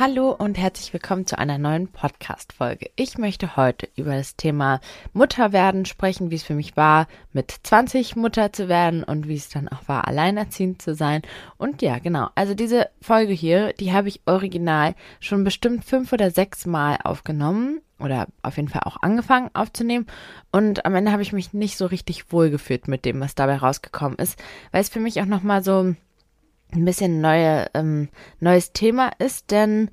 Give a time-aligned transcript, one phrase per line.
[0.00, 2.90] Hallo und herzlich willkommen zu einer neuen Podcast-Folge.
[2.96, 4.80] Ich möchte heute über das Thema
[5.12, 9.34] Mutter werden sprechen, wie es für mich war, mit 20 Mutter zu werden und wie
[9.34, 11.20] es dann auch war, alleinerziehend zu sein.
[11.58, 12.30] Und ja, genau.
[12.34, 17.82] Also diese Folge hier, die habe ich original schon bestimmt fünf oder sechs Mal aufgenommen
[17.98, 20.06] oder auf jeden Fall auch angefangen aufzunehmen.
[20.50, 24.18] Und am Ende habe ich mich nicht so richtig wohlgefühlt mit dem, was dabei rausgekommen
[24.18, 24.42] ist,
[24.72, 25.94] weil es für mich auch nochmal so
[26.74, 28.08] ein bisschen neue, ähm,
[28.40, 29.90] neues Thema ist, denn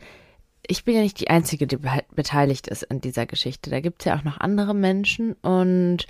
[0.66, 3.70] ich bin ja nicht die Einzige, die be beteiligt ist in dieser Geschichte.
[3.70, 6.08] Da gibt es ja auch noch andere Menschen und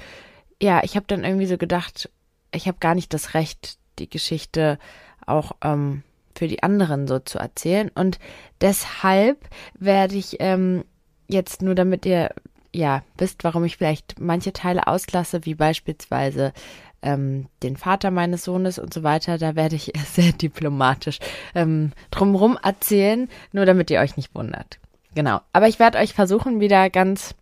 [0.62, 2.10] ja, ich habe dann irgendwie so gedacht,
[2.52, 4.80] ich habe gar nicht das Recht, die Geschichte
[5.26, 6.04] auch ähm,
[6.36, 7.92] für die anderen so zu erzählen.
[7.94, 8.20] Und
[8.62, 9.38] deshalb
[9.78, 10.84] werde ich ähm,
[11.28, 12.32] jetzt nur, damit ihr
[12.74, 16.54] ja wisst, warum ich vielleicht manche Teile auslasse, wie beispielsweise
[17.02, 19.38] ähm, den Vater meines Sohnes und so weiter.
[19.38, 21.20] Da werde ich sehr diplomatisch
[21.56, 24.80] ähm, drumherum erzählen, nur damit ihr euch nicht wundert.
[25.16, 25.42] Genau.
[25.54, 27.36] Aber ich werde euch versuchen, wieder ganz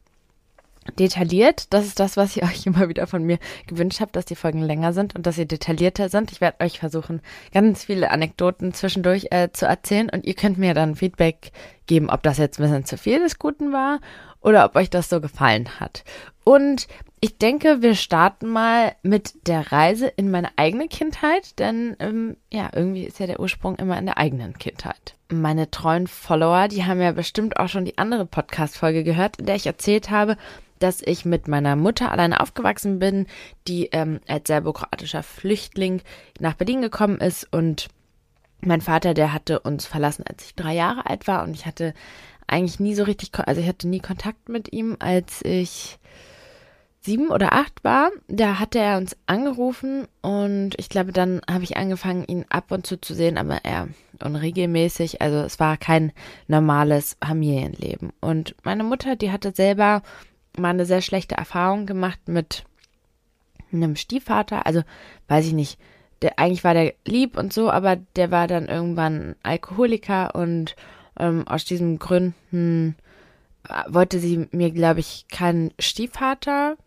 [1.00, 1.74] detailliert.
[1.74, 4.62] Das ist das, was ich euch immer wieder von mir gewünscht habe, dass die Folgen
[4.62, 6.32] länger sind und dass sie detaillierter sind.
[6.32, 7.22] Ich werde euch versuchen,
[7.54, 11.52] ganz viele Anekdoten zwischendurch äh, zu erzählen und ihr könnt mir dann Feedback
[11.88, 14.00] geben, ob das jetzt ein bisschen zu viel des Guten war
[14.42, 16.04] oder ob euch das so gefallen hat.
[16.44, 16.88] Und
[17.20, 22.70] ich denke, wir starten mal mit der Reise in meine eigene Kindheit, denn ähm, ja,
[22.74, 25.16] irgendwie ist ja der Ursprung immer in der eigenen Kindheit.
[25.32, 29.56] Meine treuen Follower, die haben ja bestimmt auch schon die andere Podcast-Folge gehört, in der
[29.56, 30.38] ich erzählt habe,
[30.78, 33.26] dass ich mit meiner Mutter alleine aufgewachsen bin,
[33.68, 36.02] die ähm, als serbokroatischer Flüchtling
[36.40, 37.88] nach Berlin gekommen ist und
[38.66, 41.94] mein Vater, der hatte uns verlassen, als ich drei Jahre alt war und ich hatte
[42.48, 46.00] eigentlich nie so richtig, also ich hatte nie Kontakt mit ihm, als ich
[47.02, 51.78] sieben oder acht war, da hatte er uns angerufen und ich glaube, dann habe ich
[51.78, 53.88] angefangen, ihn ab und zu zu sehen, aber eher
[54.24, 55.22] unregelmäßig.
[55.22, 56.12] Also es war kein
[56.48, 58.12] normales Familienleben.
[58.22, 60.02] Und meine Mutter, die hatte selber
[60.58, 62.64] mal eine sehr schlechte Erfahrung gemacht mit
[63.72, 64.66] einem Stiefvater.
[64.66, 64.82] Also
[65.28, 65.78] weiß ich nicht,
[66.22, 70.76] der eigentlich war der lieb und so, aber der war dann irgendwann Alkoholiker und
[71.20, 72.96] ähm, aus diesen Gründen
[73.88, 76.78] wollte sie mir, glaube ich, keinen Stiefvater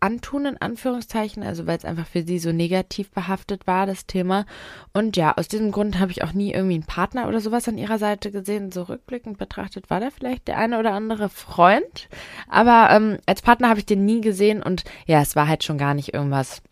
[0.00, 4.46] antun, in Anführungszeichen, also weil es einfach für sie so negativ behaftet war, das Thema.
[4.94, 7.76] Und ja, aus diesem Grund habe ich auch nie irgendwie einen Partner oder sowas an
[7.76, 8.72] ihrer Seite gesehen.
[8.72, 12.08] So rückblickend betrachtet war da vielleicht der eine oder andere Freund.
[12.48, 15.76] Aber ähm, als Partner habe ich den nie gesehen und ja, es war halt schon
[15.76, 16.62] gar nicht irgendwas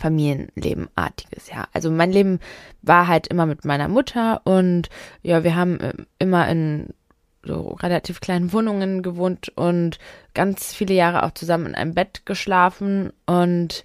[0.00, 1.68] Familienlebenartiges, ja.
[1.72, 2.40] Also mein Leben
[2.82, 4.88] war halt immer mit meiner Mutter und
[5.22, 6.88] ja, wir haben äh, immer in
[7.44, 9.98] so relativ kleinen Wohnungen gewohnt und
[10.34, 13.84] ganz viele Jahre auch zusammen in einem Bett geschlafen und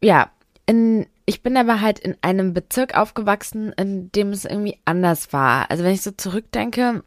[0.00, 0.30] ja,
[0.66, 5.70] in, ich bin aber halt in einem Bezirk aufgewachsen, in dem es irgendwie anders war.
[5.70, 7.02] Also wenn ich so zurückdenke,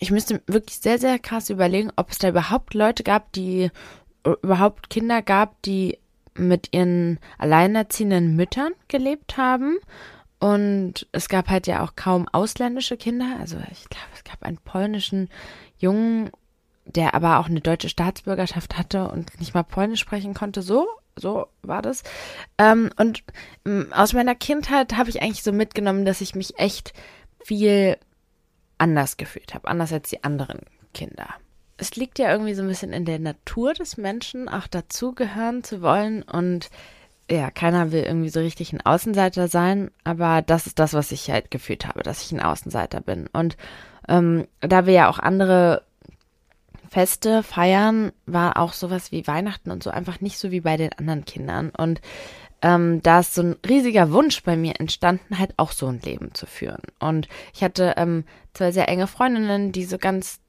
[0.00, 3.70] ich müsste wirklich sehr, sehr krass überlegen, ob es da überhaupt Leute gab, die
[4.24, 5.98] überhaupt Kinder gab, die
[6.34, 9.78] mit ihren alleinerziehenden Müttern gelebt haben
[10.42, 13.36] und es gab halt ja auch kaum ausländische Kinder.
[13.38, 15.28] Also ich glaube, es gab einen polnischen
[15.78, 16.30] Jungen,
[16.84, 20.62] der aber auch eine deutsche Staatsbürgerschaft hatte und nicht mal Polnisch sprechen konnte.
[20.62, 22.02] So, so war das.
[22.58, 23.22] Ähm, und
[23.64, 26.92] ähm, aus meiner Kindheit habe ich eigentlich so mitgenommen, dass ich mich echt
[27.44, 27.96] viel
[28.78, 30.58] anders gefühlt habe, anders als die anderen
[30.92, 31.28] Kinder.
[31.82, 35.82] Es liegt ja irgendwie so ein bisschen in der Natur des Menschen, auch dazugehören zu
[35.82, 36.70] wollen und
[37.28, 41.28] ja, keiner will irgendwie so richtig ein Außenseiter sein, aber das ist das, was ich
[41.28, 43.26] halt gefühlt habe, dass ich ein Außenseiter bin.
[43.32, 43.56] Und
[44.08, 45.82] ähm, da wir ja auch andere
[46.88, 50.92] Feste feiern, war auch sowas wie Weihnachten und so einfach nicht so wie bei den
[50.92, 51.70] anderen Kindern.
[51.70, 52.00] Und
[52.62, 56.32] ähm, da ist so ein riesiger Wunsch bei mir entstanden, halt auch so ein Leben
[56.32, 56.82] zu führen.
[57.00, 60.41] Und ich hatte ähm, zwei sehr enge Freundinnen, die so ganz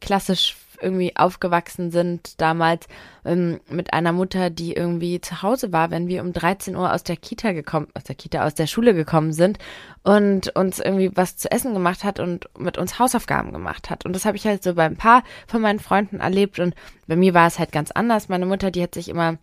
[0.00, 2.86] klassisch irgendwie aufgewachsen sind, damals
[3.24, 7.04] ähm, mit einer Mutter, die irgendwie zu Hause war, wenn wir um 13 Uhr aus
[7.04, 9.58] der Kita gekommen, aus der Kita, aus der Schule gekommen sind
[10.02, 14.04] und uns irgendwie was zu essen gemacht hat und mit uns Hausaufgaben gemacht hat.
[14.04, 16.74] Und das habe ich halt so bei ein paar von meinen Freunden erlebt und
[17.06, 18.28] bei mir war es halt ganz anders.
[18.28, 19.38] Meine Mutter, die hat sich immer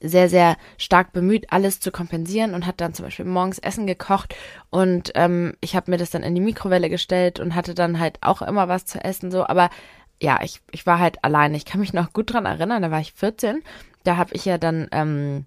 [0.00, 4.34] sehr, sehr stark bemüht, alles zu kompensieren und hat dann zum Beispiel morgens Essen gekocht
[4.70, 8.18] und ähm, ich habe mir das dann in die Mikrowelle gestellt und hatte dann halt
[8.22, 9.70] auch immer was zu essen, so, aber
[10.20, 11.56] ja, ich, ich war halt alleine.
[11.56, 13.62] Ich kann mich noch gut dran erinnern, da war ich 14.
[14.04, 15.46] Da habe ich ja dann ähm,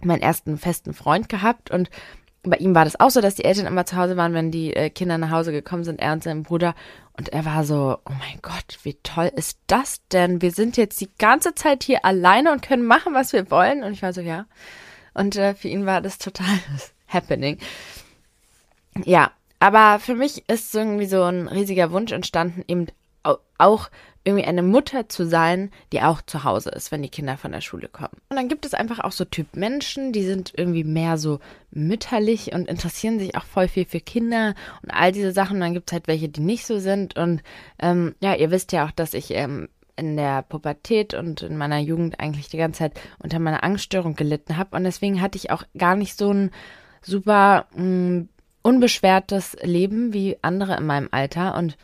[0.00, 1.90] meinen ersten festen Freund gehabt und
[2.50, 4.74] bei ihm war das auch so, dass die Eltern immer zu Hause waren, wenn die
[4.74, 6.74] äh, Kinder nach Hause gekommen sind, er und sein Bruder.
[7.18, 10.42] Und er war so, oh mein Gott, wie toll ist das denn?
[10.42, 13.82] Wir sind jetzt die ganze Zeit hier alleine und können machen, was wir wollen.
[13.82, 14.46] Und ich war so, ja.
[15.14, 16.58] Und äh, für ihn war das total
[17.08, 17.58] happening.
[19.04, 22.86] Ja, aber für mich ist irgendwie so ein riesiger Wunsch entstanden, eben
[23.58, 23.90] auch
[24.26, 27.60] irgendwie eine Mutter zu sein, die auch zu Hause ist, wenn die Kinder von der
[27.60, 28.16] Schule kommen.
[28.28, 31.38] Und dann gibt es einfach auch so Typ Menschen, die sind irgendwie mehr so
[31.70, 35.56] mütterlich und interessieren sich auch voll viel für Kinder und all diese Sachen.
[35.56, 37.16] Und dann gibt es halt welche, die nicht so sind.
[37.16, 37.42] Und
[37.78, 41.78] ähm, ja, ihr wisst ja auch, dass ich ähm, in der Pubertät und in meiner
[41.78, 44.76] Jugend eigentlich die ganze Zeit unter meiner Angststörung gelitten habe.
[44.76, 46.50] Und deswegen hatte ich auch gar nicht so ein
[47.00, 48.28] super mh, mm,
[48.62, 51.56] unbeschwertes Leben wie andere in meinem Alter.
[51.56, 51.76] Und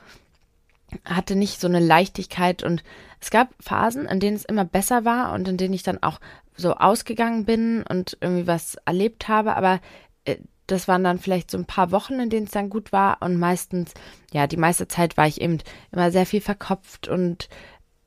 [1.05, 2.83] hatte nicht so eine Leichtigkeit und
[3.21, 6.21] es gab Phasen, in denen es immer besser war und in denen ich dann auch
[6.57, 9.81] so ausgegangen bin und irgendwie was erlebt habe, aber
[10.25, 10.37] äh,
[10.67, 13.39] das waren dann vielleicht so ein paar Wochen, in denen es dann gut war und
[13.39, 13.95] meistens,
[14.33, 15.59] ja, die meiste Zeit war ich eben
[15.91, 17.49] immer sehr viel verkopft und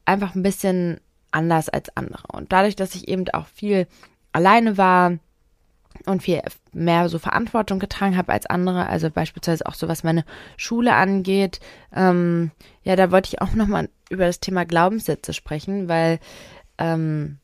[0.06, 1.00] einfach ein bisschen
[1.32, 2.24] anders als andere.
[2.32, 3.88] Und dadurch, dass ich eben auch viel
[4.32, 5.18] alleine war,
[6.06, 6.42] und viel
[6.74, 10.26] mehr so Verantwortung getragen habe als andere, also beispielsweise auch so was meine
[10.58, 11.60] Schule angeht.
[11.94, 12.52] Ähm,
[12.84, 16.20] ja, da wollte ich auch nochmal über das Thema Glaubenssätze sprechen, weil
[16.78, 17.40] ähm,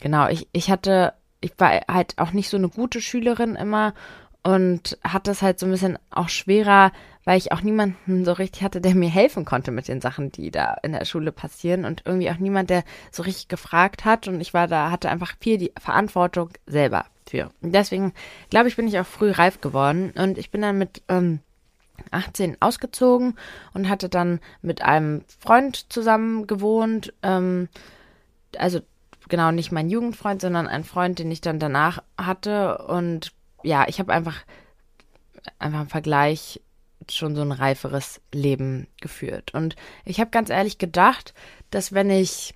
[0.00, 3.94] genau, ich, ich hatte, ich war halt auch nicht so eine gute Schülerin immer
[4.42, 6.92] und hatte es halt so ein bisschen auch schwerer,
[7.24, 10.52] weil ich auch niemanden so richtig hatte, der mir helfen konnte mit den Sachen, die
[10.52, 14.40] da in der Schule passieren und irgendwie auch niemand, der so richtig gefragt hat und
[14.40, 17.50] ich war da, hatte einfach viel die Verantwortung selber für.
[17.60, 18.12] Deswegen,
[18.50, 21.40] glaube ich, bin ich auch früh reif geworden und ich bin dann mit ähm,
[22.10, 23.36] 18 ausgezogen
[23.74, 27.12] und hatte dann mit einem Freund zusammen gewohnt.
[27.22, 27.68] Ähm,
[28.58, 28.80] also
[29.28, 32.78] genau nicht mein Jugendfreund, sondern ein Freund, den ich dann danach hatte.
[32.86, 33.32] Und
[33.62, 34.44] ja, ich habe einfach
[35.58, 36.60] einfach im Vergleich
[37.10, 39.54] schon so ein reiferes Leben geführt.
[39.54, 41.34] Und ich habe ganz ehrlich gedacht,
[41.70, 42.54] dass wenn ich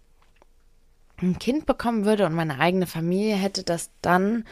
[1.22, 4.44] ein Kind bekommen würde und meine eigene Familie hätte, dass dann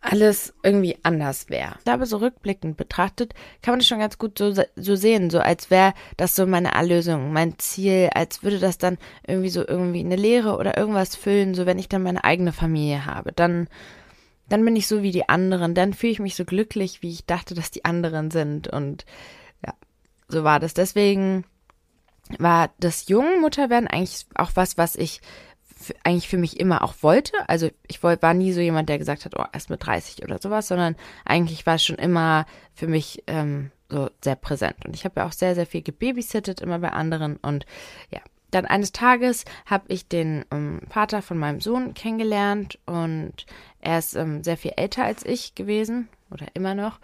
[0.00, 1.74] alles irgendwie anders wäre.
[1.78, 5.40] Ich glaube, so rückblickend betrachtet kann man das schon ganz gut so, so sehen, so
[5.40, 10.00] als wäre das so meine Erlösung, mein Ziel, als würde das dann irgendwie so irgendwie
[10.00, 13.68] eine Lehre oder irgendwas füllen, so wenn ich dann meine eigene Familie habe, dann,
[14.48, 17.26] dann bin ich so wie die anderen, dann fühle ich mich so glücklich, wie ich
[17.26, 19.04] dachte, dass die anderen sind und
[19.66, 19.72] ja,
[20.28, 20.74] so war das.
[20.74, 21.44] Deswegen
[22.38, 25.20] war das Jungmutterwerden eigentlich auch was, was ich
[26.04, 27.32] eigentlich für mich immer auch wollte.
[27.48, 30.68] Also ich war nie so jemand, der gesagt hat, oh, erst mit 30 oder sowas,
[30.68, 34.84] sondern eigentlich war es schon immer für mich ähm, so sehr präsent.
[34.84, 37.36] Und ich habe ja auch sehr, sehr viel gebabysittet, immer bei anderen.
[37.36, 37.66] Und
[38.10, 38.20] ja,
[38.50, 43.46] dann eines Tages habe ich den ähm, Vater von meinem Sohn kennengelernt und
[43.80, 46.98] er ist ähm, sehr viel älter als ich gewesen oder immer noch.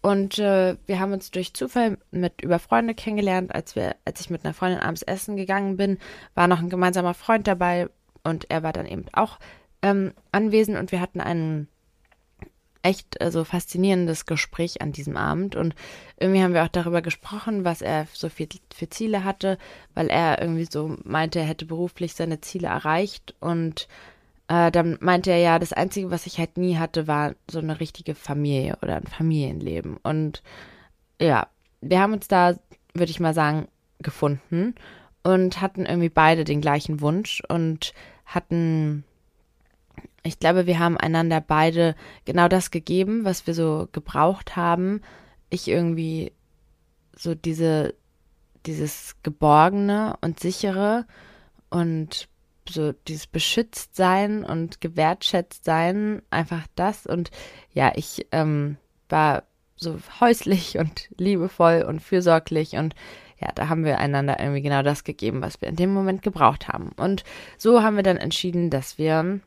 [0.00, 4.28] Und äh, wir haben uns durch Zufall mit über Freunde kennengelernt, als wir, als ich
[4.28, 5.98] mit einer Freundin abends essen gegangen bin,
[6.34, 7.88] war noch ein gemeinsamer Freund dabei,
[8.24, 9.38] und er war dann eben auch
[9.82, 11.68] ähm, anwesend und wir hatten ein
[12.84, 15.56] echt also faszinierendes Gespräch an diesem Abend.
[15.56, 15.74] Und
[16.18, 19.58] irgendwie haben wir auch darüber gesprochen, was er so viel für Ziele hatte,
[19.94, 23.34] weil er irgendwie so meinte, er hätte beruflich seine Ziele erreicht.
[23.40, 23.88] Und
[24.48, 27.80] äh, dann meinte er ja, das Einzige, was ich halt nie hatte, war so eine
[27.80, 29.96] richtige Familie oder ein Familienleben.
[30.02, 30.42] Und
[31.18, 31.46] ja,
[31.80, 32.54] wir haben uns da,
[32.92, 33.66] würde ich mal sagen,
[34.00, 34.74] gefunden
[35.22, 37.42] und hatten irgendwie beide den gleichen Wunsch.
[37.48, 37.94] Und
[38.24, 39.04] hatten,
[40.22, 41.94] ich glaube, wir haben einander beide
[42.24, 45.00] genau das gegeben, was wir so gebraucht haben.
[45.50, 46.32] Ich irgendwie
[47.16, 47.94] so diese,
[48.66, 51.06] dieses Geborgene und sichere
[51.70, 52.28] und
[52.68, 57.06] so dieses Beschütztsein und Gewertschätztsein, einfach das.
[57.06, 57.30] Und
[57.72, 59.44] ja, ich ähm, war
[59.76, 62.94] so häuslich und liebevoll und fürsorglich und
[63.44, 66.68] ja, da haben wir einander irgendwie genau das gegeben, was wir in dem Moment gebraucht
[66.68, 66.90] haben.
[66.96, 67.24] Und
[67.58, 69.40] so haben wir dann entschieden, dass wir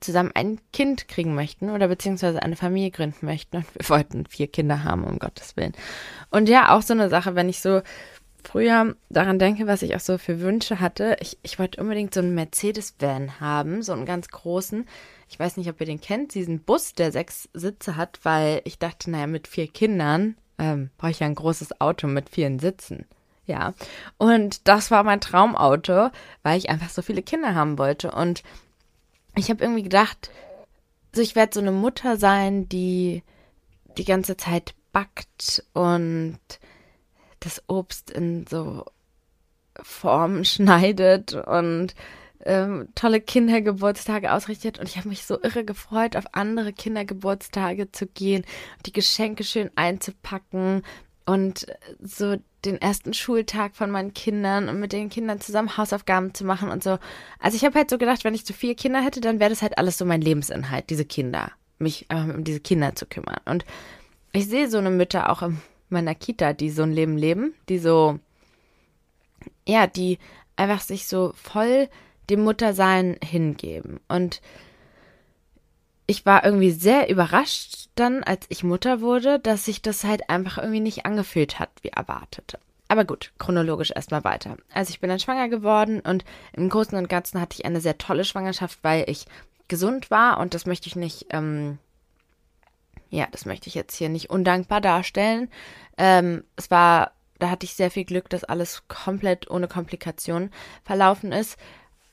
[0.00, 3.58] zusammen ein Kind kriegen möchten oder beziehungsweise eine Familie gründen möchten.
[3.58, 5.72] Und wir wollten vier Kinder haben, um Gottes Willen.
[6.30, 7.82] Und ja, auch so eine Sache, wenn ich so
[8.42, 11.16] früher daran denke, was ich auch so für Wünsche hatte.
[11.20, 14.86] Ich, ich wollte unbedingt so einen Mercedes-Van haben, so einen ganz großen.
[15.28, 18.78] Ich weiß nicht, ob ihr den kennt, diesen Bus, der sechs Sitze hat, weil ich
[18.78, 23.06] dachte, naja, mit vier Kindern ähm, brauche ich ja ein großes Auto mit vielen Sitzen.
[23.46, 23.74] Ja.
[24.18, 26.10] Und das war mein Traumauto,
[26.42, 28.10] weil ich einfach so viele Kinder haben wollte.
[28.10, 28.42] Und
[29.36, 30.30] ich habe irgendwie gedacht,
[31.14, 33.22] so ich werde so eine Mutter sein, die
[33.96, 36.38] die ganze Zeit backt und
[37.40, 38.84] das Obst in so
[39.82, 41.94] Formen schneidet und
[42.46, 48.06] ähm, tolle Kindergeburtstage ausrichtet und ich habe mich so irre gefreut, auf andere Kindergeburtstage zu
[48.06, 48.44] gehen,
[48.86, 50.82] die Geschenke schön einzupacken
[51.26, 51.66] und
[52.00, 56.70] so den ersten Schultag von meinen Kindern und mit den Kindern zusammen Hausaufgaben zu machen
[56.70, 56.98] und so.
[57.38, 59.62] Also ich habe halt so gedacht, wenn ich so vier Kinder hätte, dann wäre das
[59.62, 63.40] halt alles so mein Lebensinhalt, diese Kinder, mich äh, um diese Kinder zu kümmern.
[63.44, 63.64] Und
[64.32, 67.78] ich sehe so eine Mütter auch in meiner Kita, die so ein Leben leben, die
[67.78, 68.18] so,
[69.66, 70.18] ja, die
[70.56, 71.88] einfach sich so voll
[72.30, 74.00] dem Muttersein hingeben.
[74.08, 74.40] Und
[76.06, 80.58] ich war irgendwie sehr überrascht dann, als ich Mutter wurde, dass sich das halt einfach
[80.58, 82.58] irgendwie nicht angefühlt hat, wie erwartet.
[82.88, 84.56] Aber gut, chronologisch erstmal weiter.
[84.72, 87.98] Also ich bin dann schwanger geworden und im Großen und Ganzen hatte ich eine sehr
[87.98, 89.26] tolle Schwangerschaft, weil ich
[89.68, 91.78] gesund war und das möchte ich nicht, ähm,
[93.10, 95.50] ja, das möchte ich jetzt hier nicht undankbar darstellen.
[95.98, 100.52] Ähm, es war, da hatte ich sehr viel Glück, dass alles komplett ohne Komplikationen
[100.84, 101.58] verlaufen ist.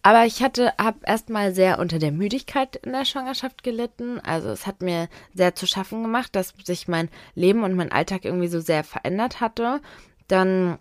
[0.05, 4.19] Aber ich hatte, habe erstmal sehr unter der Müdigkeit in der Schwangerschaft gelitten.
[4.19, 8.25] Also es hat mir sehr zu schaffen gemacht, dass sich mein Leben und mein Alltag
[8.25, 9.79] irgendwie so sehr verändert hatte.
[10.27, 10.77] Dann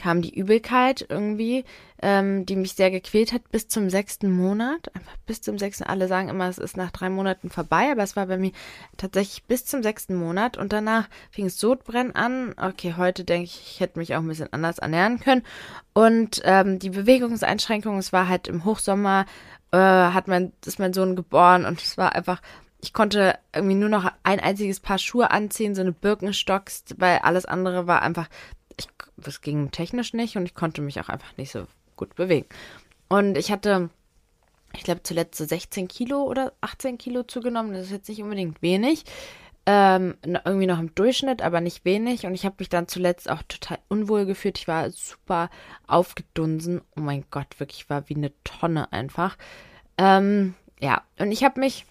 [0.00, 1.64] kam die Übelkeit irgendwie,
[2.00, 4.94] ähm, die mich sehr gequält hat bis zum sechsten Monat.
[4.94, 5.84] Einfach bis zum sechsten.
[5.84, 8.52] Alle sagen immer, es ist nach drei Monaten vorbei, aber es war bei mir
[8.96, 12.54] tatsächlich bis zum sechsten Monat und danach fing es Sodbrennen an.
[12.56, 15.42] Okay, heute denke ich, ich hätte mich auch ein bisschen anders ernähren können.
[15.94, 19.26] Und ähm, die Bewegungseinschränkung, es war halt im Hochsommer,
[19.72, 22.40] äh, hat mein, ist mein Sohn geboren und es war einfach
[22.84, 27.44] ich konnte irgendwie nur noch ein einziges Paar Schuhe anziehen, so eine Birkenstocks, weil alles
[27.44, 28.28] andere war einfach
[28.76, 28.88] ich,
[29.22, 32.46] das ging technisch nicht und ich konnte mich auch einfach nicht so gut bewegen.
[33.08, 33.90] Und ich hatte,
[34.74, 37.72] ich glaube, zuletzt so 16 Kilo oder 18 Kilo zugenommen.
[37.72, 39.04] Das ist jetzt nicht unbedingt wenig.
[39.64, 42.26] Ähm, irgendwie noch im Durchschnitt, aber nicht wenig.
[42.26, 44.58] Und ich habe mich dann zuletzt auch total unwohl gefühlt.
[44.58, 45.50] Ich war super
[45.86, 46.80] aufgedunsen.
[46.96, 49.36] Oh mein Gott, wirklich war wie eine Tonne einfach.
[49.98, 51.86] Ähm, ja, und ich habe mich,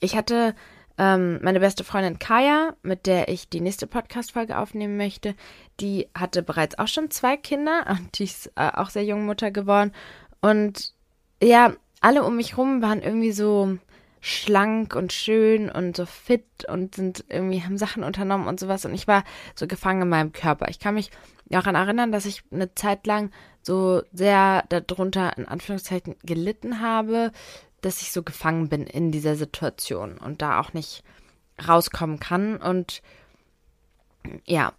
[0.00, 0.54] ich hatte
[0.96, 5.34] ähm, meine beste Freundin Kaya, mit der ich die nächste Podcast-Folge aufnehmen möchte,
[5.80, 9.50] die hatte bereits auch schon zwei Kinder und die ist äh, auch sehr jung Mutter
[9.50, 9.92] geworden.
[10.40, 10.92] Und
[11.42, 13.78] ja, alle um mich rum waren irgendwie so
[14.20, 18.84] schlank und schön und so fit und sind irgendwie, haben Sachen unternommen und sowas.
[18.86, 19.24] Und ich war
[19.54, 20.68] so gefangen in meinem Körper.
[20.68, 21.10] Ich kann mich
[21.46, 23.30] daran erinnern, dass ich eine Zeit lang
[23.62, 27.32] so sehr darunter in Anführungszeichen gelitten habe,
[27.84, 31.02] dass ich so gefangen bin in dieser Situation und da auch nicht
[31.66, 32.56] rauskommen kann.
[32.56, 33.02] Und
[34.46, 34.72] ja,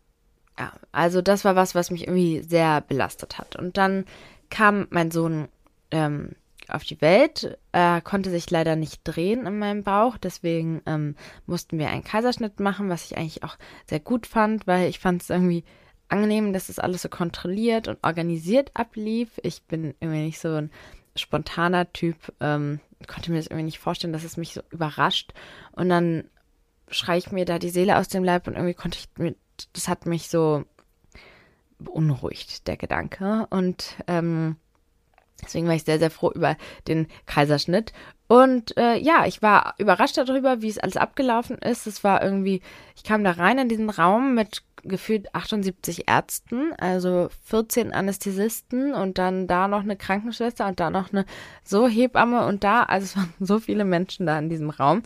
[0.58, 3.56] ja, also das war was, was mich irgendwie sehr belastet hat.
[3.56, 4.06] Und dann
[4.50, 5.48] kam mein Sohn
[5.92, 6.36] ähm,
[6.68, 11.78] auf die Welt, er konnte sich leider nicht drehen in meinem Bauch, deswegen ähm, mussten
[11.78, 13.58] wir einen Kaiserschnitt machen, was ich eigentlich auch
[13.88, 15.64] sehr gut fand, weil ich fand es irgendwie
[16.08, 19.30] angenehm, dass das alles so kontrolliert und organisiert ablief.
[19.44, 20.72] Ich bin irgendwie nicht so ein
[21.16, 25.34] spontaner Typ, ähm, konnte mir das irgendwie nicht vorstellen, dass es mich so überrascht.
[25.72, 26.26] Und dann
[26.90, 29.38] schreie ich mir da die Seele aus dem Leib und irgendwie konnte ich mit,
[29.74, 30.66] das hat mich so
[31.80, 33.48] beunruhigt, der Gedanke.
[33.50, 34.58] Und ähm,
[35.44, 36.58] deswegen war ich sehr, sehr froh über
[36.88, 37.94] den Kaiserschnitt.
[38.28, 41.86] Und äh, ja, ich war überrascht darüber, wie es alles abgelaufen ist.
[41.86, 42.62] Es war irgendwie,
[42.96, 49.18] ich kam da rein in diesen Raum mit gefühlt 78 Ärzten, also 14 Anästhesisten und
[49.18, 51.26] dann da noch eine Krankenschwester und da noch eine
[51.64, 55.04] so Hebamme und da, also es waren so viele Menschen da in diesem Raum.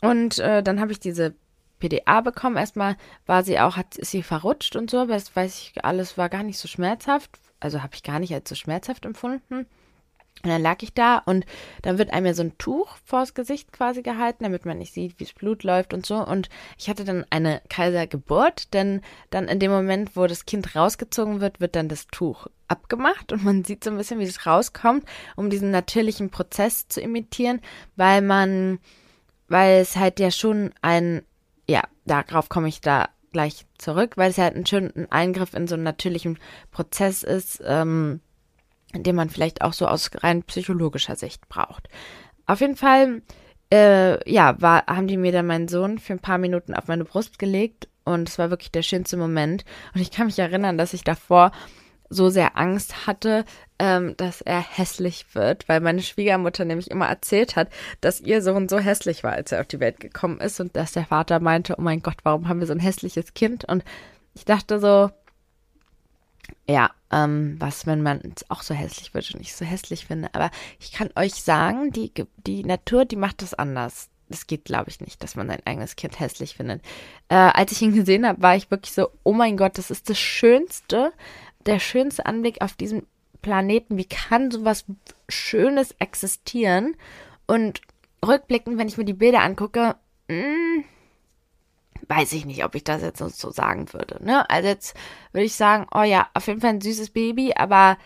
[0.00, 1.34] Und äh, dann habe ich diese
[1.78, 2.56] PDA bekommen.
[2.56, 6.18] Erstmal war sie auch, hat ist sie verrutscht und so, aber das weiß ich, alles
[6.18, 7.38] war gar nicht so schmerzhaft.
[7.60, 9.66] Also habe ich gar nicht als so schmerzhaft empfunden.
[10.42, 11.46] Und dann lag ich da und
[11.82, 15.18] dann wird einem ja so ein Tuch vors Gesicht quasi gehalten, damit man nicht sieht,
[15.20, 16.16] wie das Blut läuft und so.
[16.16, 21.40] Und ich hatte dann eine Kaisergeburt, denn dann in dem Moment, wo das Kind rausgezogen
[21.40, 25.04] wird, wird dann das Tuch abgemacht und man sieht so ein bisschen, wie es rauskommt,
[25.36, 27.60] um diesen natürlichen Prozess zu imitieren,
[27.96, 28.78] weil man,
[29.48, 31.22] weil es halt ja schon ein,
[31.68, 35.74] ja, darauf komme ich da gleich zurück, weil es halt ein schöner Eingriff in so
[35.74, 36.38] einen natürlichen
[36.70, 38.20] Prozess ist, ähm,
[38.94, 41.88] den man vielleicht auch so aus rein psychologischer Sicht braucht.
[42.46, 43.22] Auf jeden Fall,
[43.72, 47.04] äh, ja, war, haben die mir dann meinen Sohn für ein paar Minuten auf meine
[47.04, 49.64] Brust gelegt und es war wirklich der schönste Moment.
[49.94, 51.52] Und ich kann mich erinnern, dass ich davor
[52.12, 53.44] so sehr Angst hatte,
[53.78, 57.68] ähm, dass er hässlich wird, weil meine Schwiegermutter nämlich immer erzählt hat,
[58.00, 60.92] dass ihr Sohn so hässlich war, als er auf die Welt gekommen ist und dass
[60.92, 63.64] der Vater meinte, oh mein Gott, warum haben wir so ein hässliches Kind?
[63.64, 63.82] Und
[64.34, 65.10] ich dachte so,
[66.68, 70.34] ja, ähm, was, wenn man es auch so hässlich wird und ich so hässlich finde.
[70.34, 70.50] Aber
[70.80, 72.12] ich kann euch sagen, die,
[72.46, 74.08] die Natur, die macht das anders.
[74.28, 76.82] Das geht, glaube ich, nicht, dass man sein eigenes Kind hässlich findet.
[77.28, 80.08] Äh, als ich ihn gesehen habe, war ich wirklich so, oh mein Gott, das ist
[80.08, 81.12] das Schönste,
[81.66, 83.06] der schönste Anblick auf diesem
[83.42, 83.98] Planeten.
[83.98, 84.86] Wie kann sowas
[85.28, 86.96] Schönes existieren?
[87.46, 87.82] Und
[88.26, 89.96] rückblickend, wenn ich mir die Bilder angucke,
[90.28, 90.84] mh, mm,
[92.08, 94.24] weiß ich nicht, ob ich das jetzt so sagen würde.
[94.24, 94.48] Ne?
[94.50, 94.96] Also jetzt
[95.32, 97.96] würde ich sagen, oh ja, auf jeden Fall ein süßes Baby, aber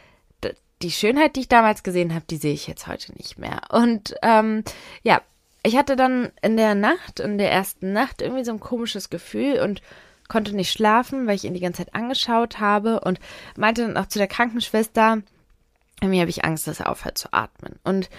[0.82, 3.62] die Schönheit, die ich damals gesehen habe, die sehe ich jetzt heute nicht mehr.
[3.70, 4.62] Und ähm,
[5.02, 5.22] ja,
[5.62, 9.60] ich hatte dann in der Nacht, in der ersten Nacht irgendwie so ein komisches Gefühl
[9.60, 9.82] und
[10.28, 13.18] konnte nicht schlafen, weil ich ihn die ganze Zeit angeschaut habe und
[13.56, 15.22] meinte dann auch zu der Krankenschwester,
[16.00, 17.78] irgendwie habe ich Angst, dass er aufhört zu atmen.
[17.84, 18.10] Und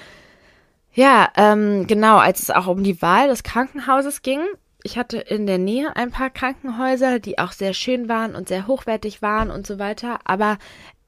[0.93, 4.41] ja, ähm, genau, als es auch um die Wahl des Krankenhauses ging,
[4.87, 8.67] ich hatte in der Nähe ein paar Krankenhäuser, die auch sehr schön waren und sehr
[8.67, 10.57] hochwertig waren und so weiter, aber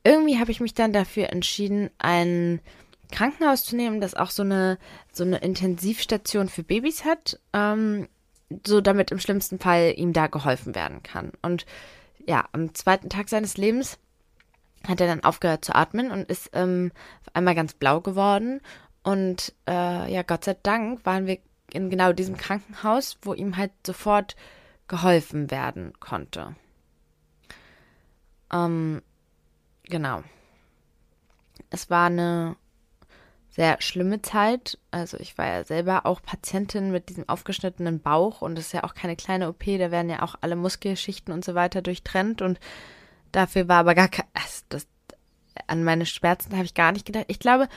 [0.03, 2.59] irgendwie habe ich mich dann dafür entschieden, ein
[3.09, 4.77] Krankenhaus zu nehmen, das auch so eine
[5.13, 8.09] so eine Intensivstation für Babys hat, ähm,
[8.67, 11.31] so damit im schlimmsten Fall ihm da geholfen werden kann.
[11.41, 11.65] Und
[12.27, 13.97] ja, am zweiten Tag seines Lebens
[14.85, 16.91] hat er dann aufgehört zu atmen und ist ähm,
[17.33, 18.59] einmal ganz blau geworden.
[19.03, 21.37] Und äh, ja, Gott sei Dank waren wir
[21.69, 24.35] in genau diesem Krankenhaus, wo ihm halt sofort
[24.87, 26.55] geholfen werden konnte.
[28.51, 29.01] Ähm,
[29.83, 30.23] genau.
[31.69, 32.55] Es war eine
[33.49, 34.77] sehr schlimme Zeit.
[34.91, 38.83] Also ich war ja selber auch Patientin mit diesem aufgeschnittenen Bauch und das ist ja
[38.83, 42.59] auch keine kleine OP, da werden ja auch alle Muskelschichten und so weiter durchtrennt und
[43.31, 44.25] dafür war aber gar kein,
[44.69, 44.87] das,
[45.67, 47.25] an meine Schmerzen habe ich gar nicht gedacht.
[47.27, 47.67] Ich glaube,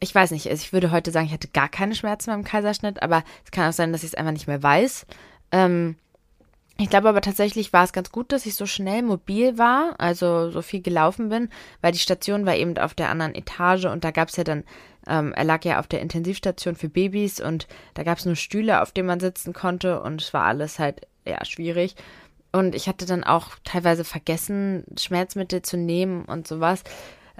[0.00, 3.02] ich weiß nicht, also ich würde heute sagen, ich hatte gar keine Schmerzen beim Kaiserschnitt,
[3.02, 5.06] aber es kann auch sein, dass ich es einfach nicht mehr weiß.
[5.52, 5.96] Ähm,
[6.78, 10.50] ich glaube aber tatsächlich war es ganz gut, dass ich so schnell mobil war, also
[10.50, 11.48] so viel gelaufen bin,
[11.80, 14.64] weil die Station war eben auf der anderen Etage und da gab es ja dann,
[15.06, 18.82] ähm, er lag ja auf der Intensivstation für Babys und da gab es nur Stühle,
[18.82, 21.96] auf denen man sitzen konnte und es war alles halt, ja, schwierig.
[22.52, 26.82] Und ich hatte dann auch teilweise vergessen, Schmerzmittel zu nehmen und sowas.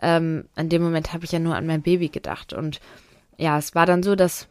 [0.03, 2.53] Ähm, in dem Moment habe ich ja nur an mein Baby gedacht.
[2.53, 2.81] Und
[3.37, 4.49] ja, es war dann so, dass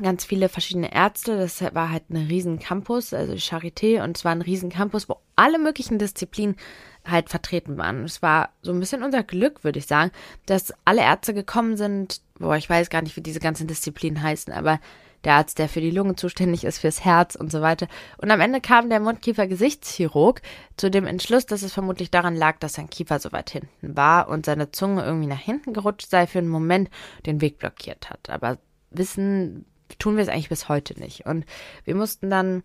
[0.00, 1.36] ganz viele verschiedene Ärzte.
[1.36, 5.16] Das war halt ein riesen Campus, also Charité, und es war ein riesen Campus, wo
[5.36, 6.56] alle möglichen Disziplinen
[7.04, 8.04] halt vertreten waren.
[8.04, 10.12] Es war so ein bisschen unser Glück, würde ich sagen,
[10.46, 12.20] dass alle Ärzte gekommen sind.
[12.38, 14.80] Boah, ich weiß gar nicht, wie diese ganzen Disziplinen heißen, aber
[15.24, 17.86] der Arzt, der für die Lunge zuständig ist, fürs Herz und so weiter.
[18.18, 20.42] Und am Ende kam der Mundkiefer-Gesichtschirurg
[20.76, 24.28] zu dem Entschluss, dass es vermutlich daran lag, dass sein Kiefer so weit hinten war
[24.28, 26.90] und seine Zunge irgendwie nach hinten gerutscht sei, für einen Moment
[27.26, 28.30] den Weg blockiert hat.
[28.30, 28.58] Aber
[28.90, 29.64] wissen
[29.98, 31.26] tun wir es eigentlich bis heute nicht.
[31.26, 31.44] Und
[31.84, 32.62] wir mussten dann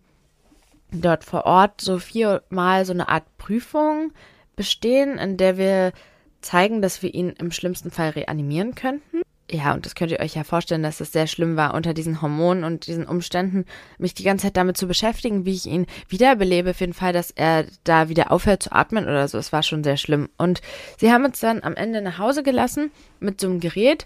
[0.91, 4.13] dort vor Ort so viermal so eine Art Prüfung
[4.55, 5.93] bestehen, in der wir
[6.41, 9.21] zeigen, dass wir ihn im schlimmsten Fall reanimieren könnten.
[9.49, 12.21] Ja, und das könnt ihr euch ja vorstellen, dass es sehr schlimm war, unter diesen
[12.21, 13.63] Hormonen und diesen Umständen,
[13.97, 17.31] mich die ganze Zeit damit zu beschäftigen, wie ich ihn wiederbelebe, für den Fall, dass
[17.31, 19.37] er da wieder aufhört zu atmen oder so.
[19.37, 20.27] Es war schon sehr schlimm.
[20.37, 20.61] Und
[20.97, 24.05] sie haben uns dann am Ende nach Hause gelassen mit so einem Gerät,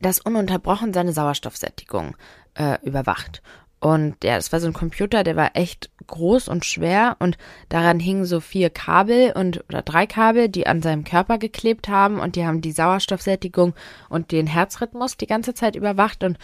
[0.00, 2.14] das ununterbrochen seine Sauerstoffsättigung
[2.54, 3.40] äh, überwacht.
[3.84, 7.36] Und ja, das war so ein Computer, der war echt groß und schwer und
[7.68, 12.18] daran hingen so vier Kabel und oder drei Kabel, die an seinem Körper geklebt haben
[12.18, 13.74] und die haben die Sauerstoffsättigung
[14.08, 16.38] und den Herzrhythmus die ganze Zeit überwacht und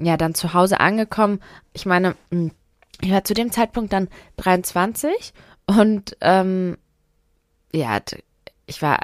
[0.00, 1.38] ja, dann zu Hause angekommen.
[1.74, 2.50] Ich meine, hm,
[3.00, 5.32] ich war zu dem Zeitpunkt dann 23
[5.66, 6.76] und ähm,
[7.72, 8.00] ja,
[8.66, 8.98] ich war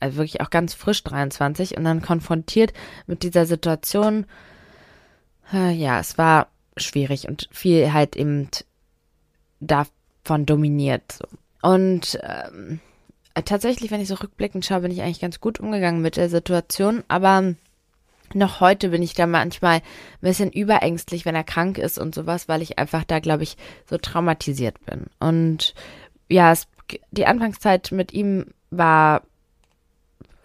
[0.00, 2.72] also wirklich auch ganz frisch 23 und dann konfrontiert
[3.06, 4.24] mit dieser Situation.
[5.52, 8.48] Äh, ja, es war schwierig und viel halt eben
[9.60, 11.12] davon dominiert.
[11.12, 11.26] So.
[11.62, 12.80] Und ähm,
[13.44, 17.04] tatsächlich, wenn ich so rückblickend schaue, bin ich eigentlich ganz gut umgegangen mit der Situation,
[17.08, 17.54] aber
[18.34, 19.82] noch heute bin ich da manchmal ein
[20.20, 23.56] bisschen überängstlich, wenn er krank ist und sowas, weil ich einfach da, glaube ich,
[23.88, 25.06] so traumatisiert bin.
[25.20, 25.74] Und
[26.28, 26.66] ja, es,
[27.12, 29.22] die Anfangszeit mit ihm war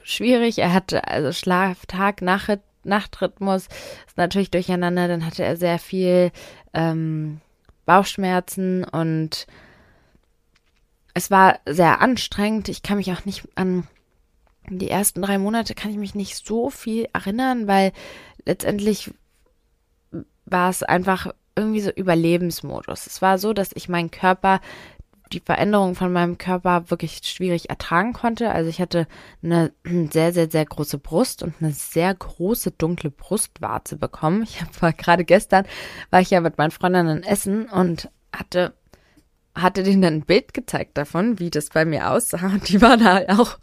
[0.03, 0.59] schwierig.
[0.59, 3.67] Er hatte also Schlaf, Tag, Nacht, Nachtrhythmus
[4.07, 5.07] ist natürlich durcheinander.
[5.07, 6.31] Dann hatte er sehr viel
[6.73, 7.41] ähm,
[7.85, 9.47] Bauchschmerzen und
[11.13, 12.69] es war sehr anstrengend.
[12.69, 13.87] Ich kann mich auch nicht an
[14.69, 17.91] die ersten drei Monate kann ich mich nicht so viel erinnern, weil
[18.45, 19.11] letztendlich
[20.45, 23.07] war es einfach irgendwie so Überlebensmodus.
[23.07, 24.61] Es war so, dass ich meinen Körper
[25.33, 28.51] die Veränderung von meinem Körper wirklich schwierig ertragen konnte.
[28.51, 29.07] Also ich hatte
[29.43, 29.71] eine
[30.11, 34.43] sehr, sehr, sehr große Brust und eine sehr große dunkle Brustwarze bekommen.
[34.43, 35.65] Ich habe gerade gestern,
[36.09, 38.73] war ich ja mit meinen Freundinnen essen und hatte,
[39.55, 42.45] hatte denen dann ein Bild gezeigt davon, wie das bei mir aussah.
[42.45, 43.57] Und die waren da auch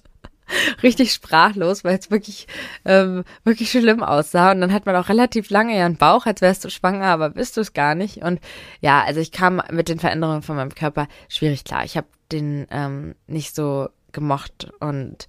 [0.83, 2.47] richtig sprachlos, weil es wirklich,
[2.85, 4.53] ähm, wirklich schlimm aussah.
[4.53, 7.57] Und dann hat man auch relativ lange ihren Bauch, als wärst du schwanger, aber bist
[7.57, 8.19] du es gar nicht.
[8.19, 8.41] Und
[8.81, 11.85] ja, also ich kam mit den Veränderungen von meinem Körper schwierig klar.
[11.85, 15.27] Ich habe den ähm, nicht so gemocht und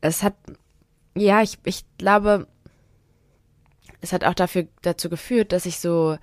[0.00, 0.34] es hat,
[1.16, 2.46] ja, ich, ich glaube,
[4.00, 6.18] es hat auch dafür dazu geführt, dass ich so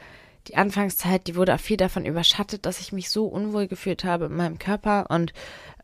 [0.47, 4.25] die Anfangszeit, die wurde auch viel davon überschattet, dass ich mich so unwohl gefühlt habe
[4.25, 5.33] in meinem Körper und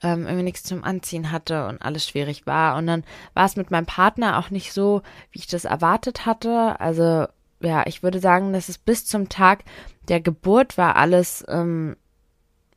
[0.01, 2.75] ähm, irgendwie nichts zum Anziehen hatte und alles schwierig war.
[2.77, 6.79] Und dann war es mit meinem Partner auch nicht so, wie ich das erwartet hatte.
[6.79, 7.27] Also
[7.59, 9.63] ja, ich würde sagen, dass es bis zum Tag
[10.07, 11.95] der Geburt war alles ähm,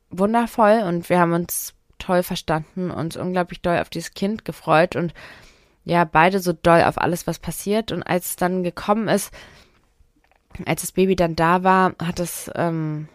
[0.09, 5.13] wundervoll und wir haben uns toll verstanden, uns unglaublich doll auf dieses Kind gefreut und
[5.83, 7.91] ja, beide so doll auf alles, was passiert.
[7.91, 9.33] Und als es dann gekommen ist,
[10.65, 13.07] als das Baby dann da war, hat es, ähm,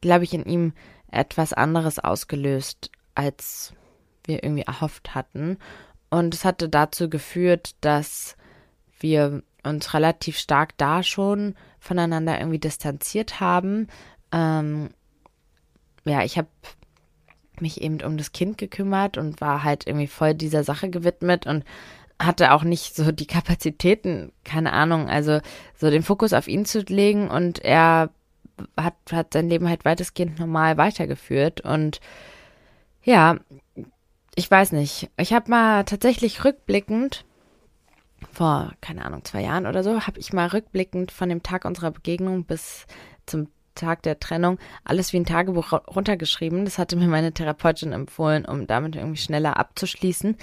[0.00, 0.72] glaube ich, in ihm
[1.10, 3.72] etwas anderes ausgelöst, als
[4.24, 5.58] wir irgendwie erhofft hatten.
[6.10, 8.36] Und es hatte dazu geführt, dass
[8.98, 13.88] wir uns relativ stark da schon voneinander irgendwie distanziert haben.
[14.32, 14.90] Ähm,
[16.04, 16.48] ja, ich habe
[17.60, 21.64] mich eben um das Kind gekümmert und war halt irgendwie voll dieser Sache gewidmet und
[22.18, 25.40] hatte auch nicht so die Kapazitäten, keine Ahnung, also
[25.74, 28.10] so den Fokus auf ihn zu legen und er
[28.76, 32.00] hat, hat sein Leben halt weitestgehend normal weitergeführt und
[33.02, 33.36] ja,
[34.34, 35.10] ich weiß nicht.
[35.16, 37.24] Ich habe mal tatsächlich rückblickend
[38.32, 41.90] vor, keine Ahnung, zwei Jahren oder so, habe ich mal rückblickend von dem Tag unserer
[41.90, 42.86] Begegnung bis
[43.26, 46.64] zum Tag der Trennung alles wie ein Tagebuch runtergeschrieben.
[46.64, 50.36] Das hatte mir meine Therapeutin empfohlen, um damit irgendwie schneller abzuschließen.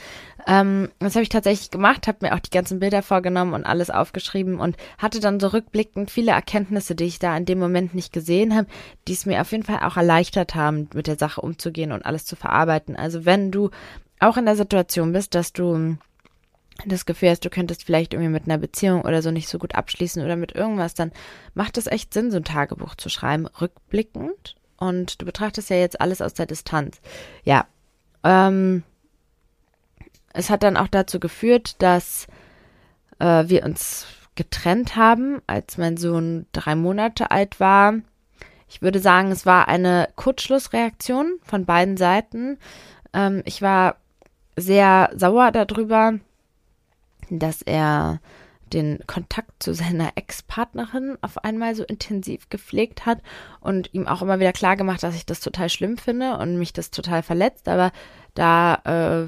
[0.48, 3.90] Ähm, das habe ich tatsächlich gemacht, habe mir auch die ganzen Bilder vorgenommen und alles
[3.90, 8.14] aufgeschrieben und hatte dann so rückblickend viele Erkenntnisse, die ich da in dem Moment nicht
[8.14, 8.68] gesehen habe,
[9.08, 12.26] die es mir auf jeden Fall auch erleichtert haben, mit der Sache umzugehen und alles
[12.26, 12.96] zu verarbeiten.
[12.96, 13.70] Also wenn du
[14.20, 15.98] auch in der Situation bist, dass du
[16.86, 19.76] das Gefühl hast, du könntest vielleicht irgendwie mit einer Beziehung oder so nicht so gut
[19.76, 21.12] abschließen oder mit irgendwas, dann
[21.54, 24.56] macht es echt Sinn, so ein Tagebuch zu schreiben, rückblickend.
[24.78, 27.00] Und du betrachtest ja jetzt alles aus der Distanz.
[27.44, 27.68] Ja.
[28.24, 28.84] Ähm,
[30.34, 32.28] es hat dann auch dazu geführt, dass
[33.20, 37.94] äh, wir uns getrennt haben, als mein Sohn drei Monate alt war.
[38.68, 42.58] Ich würde sagen, es war eine Kurzschlussreaktion von beiden Seiten.
[43.14, 43.98] Ähm, ich war
[44.56, 46.14] sehr sauer darüber,
[47.40, 48.20] dass er
[48.74, 53.20] den Kontakt zu seiner Ex-Partnerin auf einmal so intensiv gepflegt hat
[53.62, 56.74] und ihm auch immer wieder klar gemacht, dass ich das total schlimm finde und mich
[56.74, 57.92] das total verletzt, aber
[58.34, 59.28] da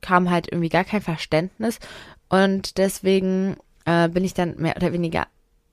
[0.00, 1.78] kam halt irgendwie gar kein Verständnis.
[2.28, 5.26] Und deswegen äh, bin ich dann mehr oder weniger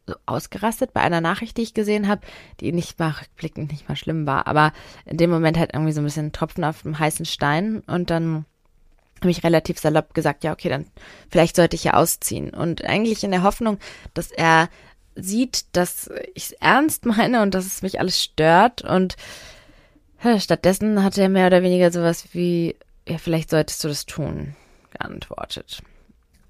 [0.08, 2.22] so ausgerastet bei einer Nachricht, die ich gesehen habe,
[2.60, 4.72] die nicht mal rückblickend nicht mal schlimm war, aber
[5.06, 7.82] in dem Moment halt irgendwie so ein bisschen Tropfen auf dem heißen Stein.
[7.88, 8.46] Und dann
[9.26, 10.86] habe ich relativ salopp gesagt, ja, okay, dann
[11.30, 12.52] vielleicht sollte ich ja ausziehen.
[12.52, 13.80] Und eigentlich in der Hoffnung,
[14.14, 14.70] dass er
[15.16, 18.82] sieht, dass ich es ernst meine und dass es mich alles stört.
[18.84, 19.16] Und
[20.24, 22.76] ja, stattdessen hat er mehr oder weniger sowas wie,
[23.08, 24.56] ja, vielleicht solltest du das tun,
[24.92, 25.82] geantwortet.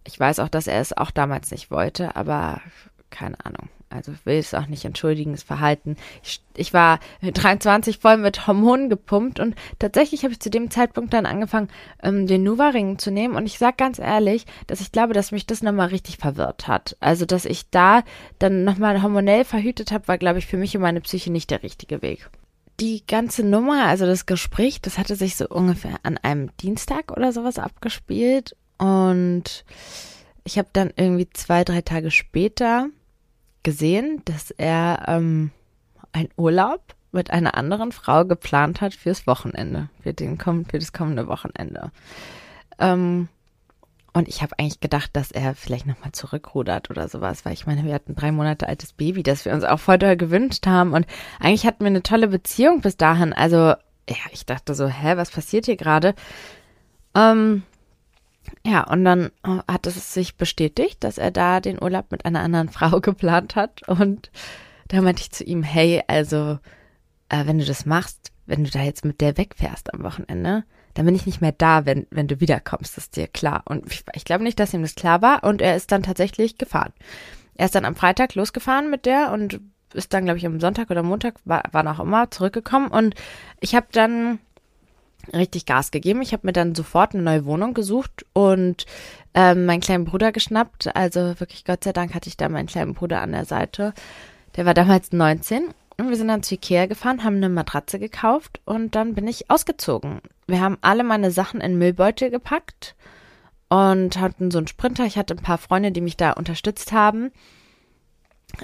[0.03, 2.61] Ich weiß auch, dass er es auch damals nicht wollte, aber
[3.09, 3.69] keine Ahnung.
[3.95, 5.95] Also will es auch nicht entschuldigen, das Verhalten.
[6.23, 11.13] Ich, ich war 23 voll mit Hormonen gepumpt und tatsächlich habe ich zu dem Zeitpunkt
[11.13, 11.69] dann angefangen,
[12.03, 13.35] ähm, den Nuva-Ring zu nehmen.
[13.35, 16.97] Und ich sag ganz ehrlich, dass ich glaube, dass mich das nochmal richtig verwirrt hat.
[16.99, 18.03] Also, dass ich da
[18.39, 21.63] dann nochmal hormonell verhütet habe, war, glaube ich, für mich und meine Psyche nicht der
[21.63, 22.29] richtige Weg.
[22.79, 27.31] Die ganze Nummer, also das Gespräch, das hatte sich so ungefähr an einem Dienstag oder
[27.31, 28.55] sowas abgespielt.
[28.77, 29.63] Und
[30.43, 32.89] ich habe dann irgendwie zwei, drei Tage später
[33.65, 35.51] gesehen, dass er ähm,
[36.13, 41.27] einen Urlaub mit einer anderen Frau geplant hat fürs Wochenende, für, den, für das kommende
[41.27, 41.91] Wochenende.
[42.79, 43.27] Ähm,
[44.13, 47.83] und ich habe eigentlich gedacht, dass er vielleicht nochmal zurückrudert oder sowas, weil ich meine,
[47.83, 50.93] wir hatten drei Monate altes Baby, das wir uns auch doll gewünscht haben.
[50.93, 51.05] Und
[51.41, 53.33] eigentlich hatten wir eine tolle Beziehung bis dahin.
[53.33, 56.15] Also, ja, ich dachte so, hä, was passiert hier gerade?
[57.13, 57.63] Ähm,
[58.65, 62.41] ja, und dann äh, hat es sich bestätigt, dass er da den Urlaub mit einer
[62.41, 63.87] anderen Frau geplant hat.
[63.87, 64.31] Und
[64.87, 66.59] da meinte ich zu ihm, hey, also,
[67.29, 71.05] äh, wenn du das machst, wenn du da jetzt mit der wegfährst am Wochenende, dann
[71.05, 73.63] bin ich nicht mehr da, wenn, wenn du wiederkommst, ist dir klar.
[73.65, 75.43] Und ich, ich glaube nicht, dass ihm das klar war.
[75.43, 76.93] Und er ist dann tatsächlich gefahren.
[77.55, 79.59] Er ist dann am Freitag losgefahren mit der und
[79.93, 82.87] ist dann, glaube ich, am Sonntag oder Montag, war, war auch immer, zurückgekommen.
[82.87, 83.15] Und
[83.59, 84.39] ich habe dann
[85.33, 86.21] richtig Gas gegeben.
[86.21, 88.85] Ich habe mir dann sofort eine neue Wohnung gesucht und
[89.33, 90.95] ähm, meinen kleinen Bruder geschnappt.
[90.95, 93.93] Also wirklich Gott sei Dank hatte ich da meinen kleinen Bruder an der Seite.
[94.55, 98.61] Der war damals 19 und wir sind dann zu Ikea gefahren, haben eine Matratze gekauft
[98.65, 100.19] und dann bin ich ausgezogen.
[100.47, 102.95] Wir haben alle meine Sachen in Müllbeutel gepackt
[103.69, 105.05] und hatten so einen Sprinter.
[105.05, 107.31] Ich hatte ein paar Freunde, die mich da unterstützt haben.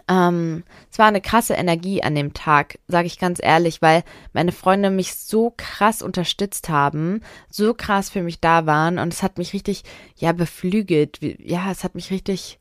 [0.08, 4.52] Ähm, es war eine krasse Energie an dem Tag, sage ich ganz ehrlich, weil meine
[4.52, 9.38] Freunde mich so krass unterstützt haben, so krass für mich da waren und es hat
[9.38, 9.84] mich richtig,
[10.16, 11.20] ja, beflügelt.
[11.40, 12.60] Ja, es hat mich richtig,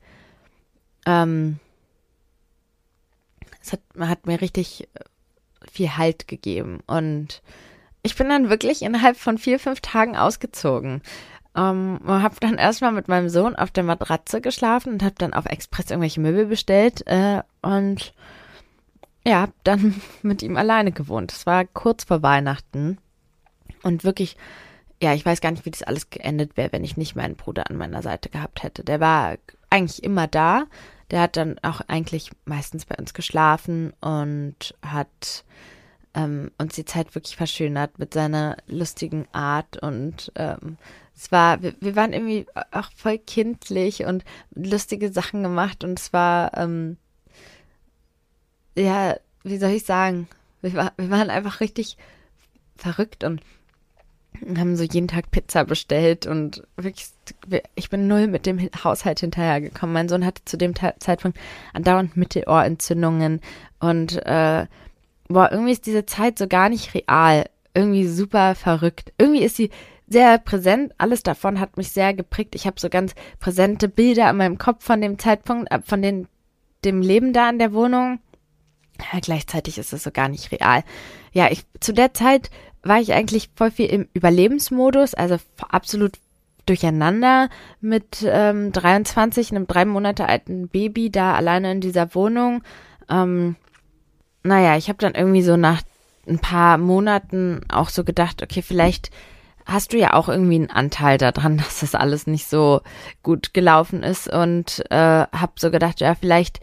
[1.07, 1.59] ähm,
[3.63, 4.89] es hat, hat mir richtig
[5.71, 7.43] viel Halt gegeben und
[8.03, 11.03] ich bin dann wirklich innerhalb von vier, fünf Tagen ausgezogen.
[11.57, 15.47] Ähm, habe dann erstmal mit meinem Sohn auf der Matratze geschlafen und habe dann auf
[15.47, 18.15] Express irgendwelche Möbel bestellt äh, und
[19.27, 21.33] ja, hab dann mit ihm alleine gewohnt.
[21.33, 22.99] Es war kurz vor Weihnachten
[23.83, 24.37] und wirklich,
[25.03, 27.69] ja, ich weiß gar nicht, wie das alles geendet wäre, wenn ich nicht meinen Bruder
[27.69, 28.85] an meiner Seite gehabt hätte.
[28.85, 29.37] Der war
[29.71, 30.65] eigentlich immer da.
[31.11, 35.45] Der hat dann auch eigentlich meistens bei uns geschlafen und hat
[36.15, 40.77] ähm, uns die Zeit wirklich verschönert mit seiner lustigen Art und ähm,
[41.15, 46.13] es war, wir, wir, waren irgendwie auch voll kindlich und lustige Sachen gemacht und es
[46.13, 46.97] war, ähm,
[48.77, 50.29] ja, wie soll ich sagen,
[50.63, 51.97] wir, war, wir waren einfach richtig
[52.77, 53.43] verrückt und
[54.57, 57.09] haben so jeden Tag Pizza bestellt und wirklich,
[57.75, 59.93] ich bin null mit dem Haushalt hinterhergekommen.
[59.93, 61.39] Mein Sohn hatte zu dem Zeitpunkt
[61.75, 63.41] andauernd Mittelohrentzündungen
[63.81, 64.67] und äh,
[65.31, 67.47] boah, irgendwie ist diese Zeit so gar nicht real.
[67.73, 69.13] Irgendwie super verrückt.
[69.17, 69.71] Irgendwie ist sie
[70.09, 70.93] sehr präsent.
[70.99, 72.55] Alles davon hat mich sehr geprägt.
[72.55, 76.27] Ich habe so ganz präsente Bilder in meinem Kopf von dem Zeitpunkt, äh, von den,
[76.85, 78.19] dem Leben da in der Wohnung.
[79.13, 80.83] Ja, gleichzeitig ist es so gar nicht real.
[81.33, 82.51] Ja, ich, zu der Zeit
[82.83, 85.37] war ich eigentlich voll viel im Überlebensmodus, also
[85.69, 86.19] absolut
[86.67, 87.49] durcheinander
[87.81, 92.63] mit ähm, 23, einem drei Monate alten Baby da alleine in dieser Wohnung.
[93.09, 93.57] Ähm,
[94.43, 95.83] naja, ich habe dann irgendwie so nach
[96.27, 99.11] ein paar Monaten auch so gedacht, okay, vielleicht
[99.67, 102.81] hast du ja auch irgendwie einen Anteil daran, dass das alles nicht so
[103.23, 104.29] gut gelaufen ist.
[104.29, 106.61] Und äh, habe so gedacht, ja, vielleicht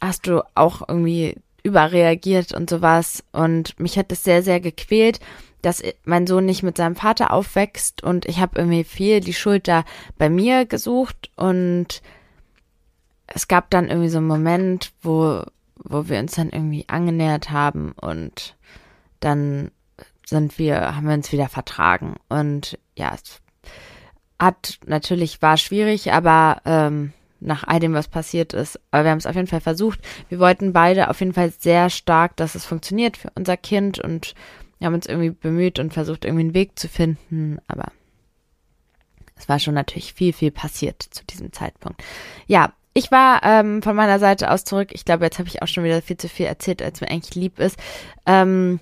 [0.00, 3.24] hast du auch irgendwie überreagiert und sowas.
[3.32, 5.20] Und mich hat es sehr, sehr gequält,
[5.62, 8.02] dass mein Sohn nicht mit seinem Vater aufwächst.
[8.02, 9.84] Und ich habe irgendwie viel die Schuld da
[10.18, 11.30] bei mir gesucht.
[11.36, 12.02] Und
[13.28, 15.44] es gab dann irgendwie so einen Moment, wo
[15.84, 18.56] wo wir uns dann irgendwie angenähert haben und
[19.20, 19.70] dann
[20.26, 22.16] sind wir, haben wir uns wieder vertragen.
[22.28, 23.40] Und ja, es
[24.38, 28.80] hat natürlich, war schwierig, aber ähm, nach all dem, was passiert ist.
[28.90, 30.00] Aber wir haben es auf jeden Fall versucht.
[30.28, 34.34] Wir wollten beide auf jeden Fall sehr stark, dass es funktioniert für unser Kind und
[34.78, 37.58] wir haben uns irgendwie bemüht und versucht, irgendwie einen Weg zu finden.
[37.68, 37.92] Aber
[39.36, 42.02] es war schon natürlich viel, viel passiert zu diesem Zeitpunkt.
[42.46, 44.90] Ja, ich war ähm, von meiner Seite aus zurück.
[44.92, 47.34] Ich glaube, jetzt habe ich auch schon wieder viel zu viel erzählt, als mir eigentlich
[47.34, 47.78] lieb ist.
[48.26, 48.80] Ähm,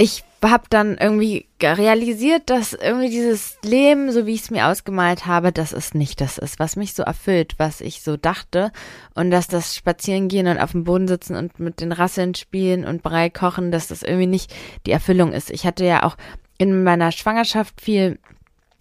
[0.00, 5.26] ich habe dann irgendwie realisiert, dass irgendwie dieses Leben, so wie ich es mir ausgemalt
[5.26, 8.70] habe, dass es nicht das ist, was mich so erfüllt, was ich so dachte.
[9.14, 13.02] Und dass das Spazierengehen und auf dem Boden sitzen und mit den Rasseln spielen und
[13.02, 14.54] Brei kochen, dass das irgendwie nicht
[14.86, 15.50] die Erfüllung ist.
[15.50, 16.16] Ich hatte ja auch
[16.58, 18.18] in meiner Schwangerschaft viel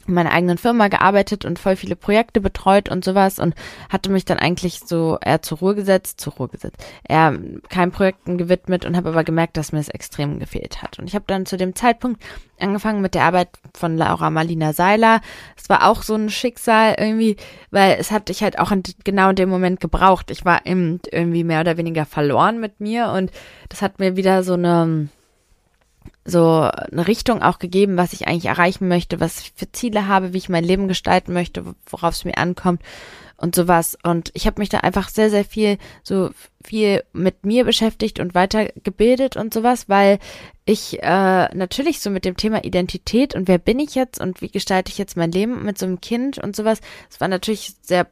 [0.07, 3.55] meiner eigenen Firma gearbeitet und voll viele Projekte betreut und sowas und
[3.89, 7.37] hatte mich dann eigentlich so eher zur Ruhe gesetzt, zur Ruhe gesetzt, eher
[7.69, 10.99] keinen Projekten gewidmet und habe aber gemerkt, dass mir es extrem gefehlt hat.
[10.99, 12.21] Und ich habe dann zu dem Zeitpunkt
[12.59, 15.21] angefangen mit der Arbeit von Laura Marlina Seiler.
[15.55, 17.37] Es war auch so ein Schicksal irgendwie,
[17.71, 20.31] weil es hatte ich halt auch in, genau in dem Moment gebraucht.
[20.31, 23.31] Ich war irgendwie mehr oder weniger verloren mit mir und
[23.69, 25.09] das hat mir wieder so eine
[26.27, 30.33] so eine Richtung auch gegeben, was ich eigentlich erreichen möchte, was ich für Ziele habe,
[30.33, 32.81] wie ich mein Leben gestalten möchte, worauf es mir ankommt
[33.37, 33.97] und sowas.
[34.03, 36.31] Und ich habe mich da einfach sehr, sehr viel, so
[36.63, 40.19] viel mit mir beschäftigt und weitergebildet und sowas, weil
[40.65, 44.49] ich äh, natürlich so mit dem Thema Identität und wer bin ich jetzt und wie
[44.49, 48.07] gestalte ich jetzt mein Leben mit so einem Kind und sowas, es war natürlich sehr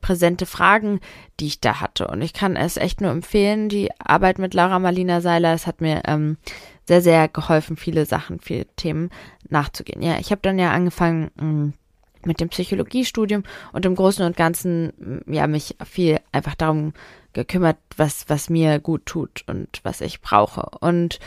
[0.00, 0.98] präsente Fragen,
[1.38, 2.08] die ich da hatte.
[2.08, 5.54] Und ich kann es echt nur empfehlen, die Arbeit mit Laura Marlina Seiler.
[5.54, 6.38] Es hat mir ähm,
[6.86, 9.10] sehr, sehr geholfen, viele Sachen, viele Themen
[9.48, 10.02] nachzugehen.
[10.02, 11.72] Ja, ich habe dann ja angefangen mh, mm,
[12.24, 13.42] mit dem Psychologiestudium
[13.72, 14.92] und im Großen und Ganzen
[15.26, 16.92] mm, ja mich viel einfach darum
[17.32, 21.18] gekümmert, was was mir gut tut und was ich brauche und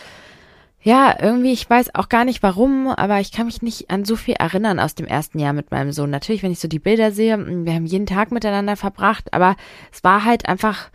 [0.85, 4.15] ja, irgendwie, ich weiß auch gar nicht warum, aber ich kann mich nicht an so
[4.15, 6.11] viel erinnern aus dem ersten Jahr mit meinem Sohn.
[6.11, 9.55] Natürlich, wenn ich so die Bilder sehe, mm, wir haben jeden Tag miteinander verbracht, aber
[9.91, 10.91] es war halt einfach,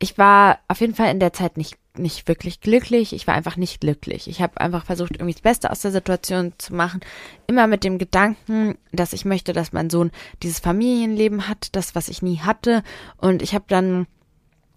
[0.00, 3.12] ich war auf jeden Fall in der Zeit nicht nicht wirklich glücklich.
[3.12, 4.28] Ich war einfach nicht glücklich.
[4.28, 7.00] Ich habe einfach versucht, irgendwie das Beste aus der Situation zu machen.
[7.46, 10.10] Immer mit dem Gedanken, dass ich möchte, dass mein Sohn
[10.42, 12.82] dieses Familienleben hat, das, was ich nie hatte.
[13.18, 14.06] Und ich habe dann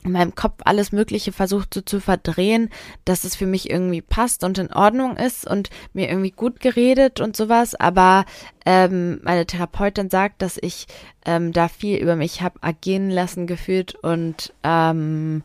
[0.03, 2.69] in meinem Kopf alles Mögliche versucht so zu verdrehen,
[3.05, 7.19] dass es für mich irgendwie passt und in Ordnung ist und mir irgendwie gut geredet
[7.19, 7.75] und sowas.
[7.75, 8.25] Aber
[8.65, 10.85] ähm, meine Therapeutin sagt, dass ich
[11.25, 15.43] ähm, da viel über mich habe agieren lassen gefühlt und ähm,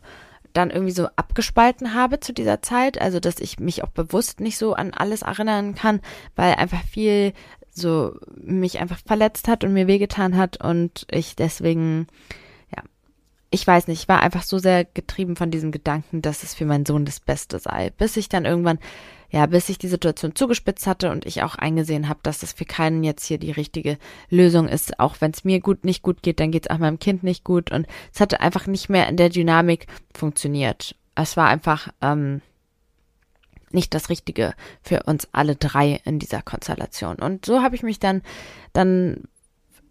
[0.53, 4.57] dann irgendwie so abgespalten habe zu dieser Zeit, also dass ich mich auch bewusst nicht
[4.57, 6.01] so an alles erinnern kann,
[6.35, 7.33] weil einfach viel
[7.71, 12.07] so mich einfach verletzt hat und mir wehgetan hat und ich deswegen
[12.75, 12.83] ja
[13.49, 16.65] ich weiß nicht, ich war einfach so sehr getrieben von diesem Gedanken, dass es für
[16.65, 18.79] meinen Sohn das Beste sei, bis ich dann irgendwann
[19.31, 22.65] ja, bis sich die Situation zugespitzt hatte und ich auch eingesehen habe, dass das für
[22.65, 23.97] keinen jetzt hier die richtige
[24.29, 24.99] Lösung ist.
[24.99, 27.45] Auch wenn es mir gut nicht gut geht, dann geht es auch meinem Kind nicht
[27.45, 27.71] gut.
[27.71, 30.95] Und es hatte einfach nicht mehr in der Dynamik funktioniert.
[31.15, 32.41] Es war einfach ähm,
[33.71, 37.15] nicht das Richtige für uns alle drei in dieser Konstellation.
[37.15, 38.23] Und so habe ich mich dann,
[38.73, 39.23] dann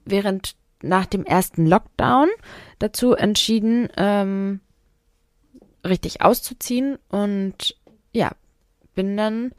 [0.05, 2.29] während nach dem ersten Lockdown
[2.79, 4.61] dazu entschieden, ähm,
[5.85, 7.77] richtig auszuziehen und
[8.13, 8.33] ja,
[8.95, 9.53] bin dann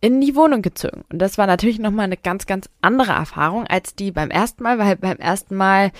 [0.00, 1.04] in die Wohnung gezogen.
[1.10, 4.78] Und das war natürlich nochmal eine ganz, ganz andere Erfahrung als die beim ersten Mal,
[4.78, 5.92] weil beim ersten Mal,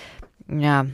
[0.48, 0.86] ja,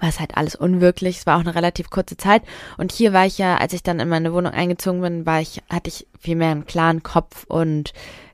[0.00, 1.18] war es halt alles unwirklich.
[1.18, 2.42] Es war auch eine relativ kurze Zeit.
[2.76, 5.62] Und hier war ich ja, als ich dann in meine Wohnung eingezogen bin, war ich,
[5.70, 7.92] hatte ich viel mehr einen klaren Kopf und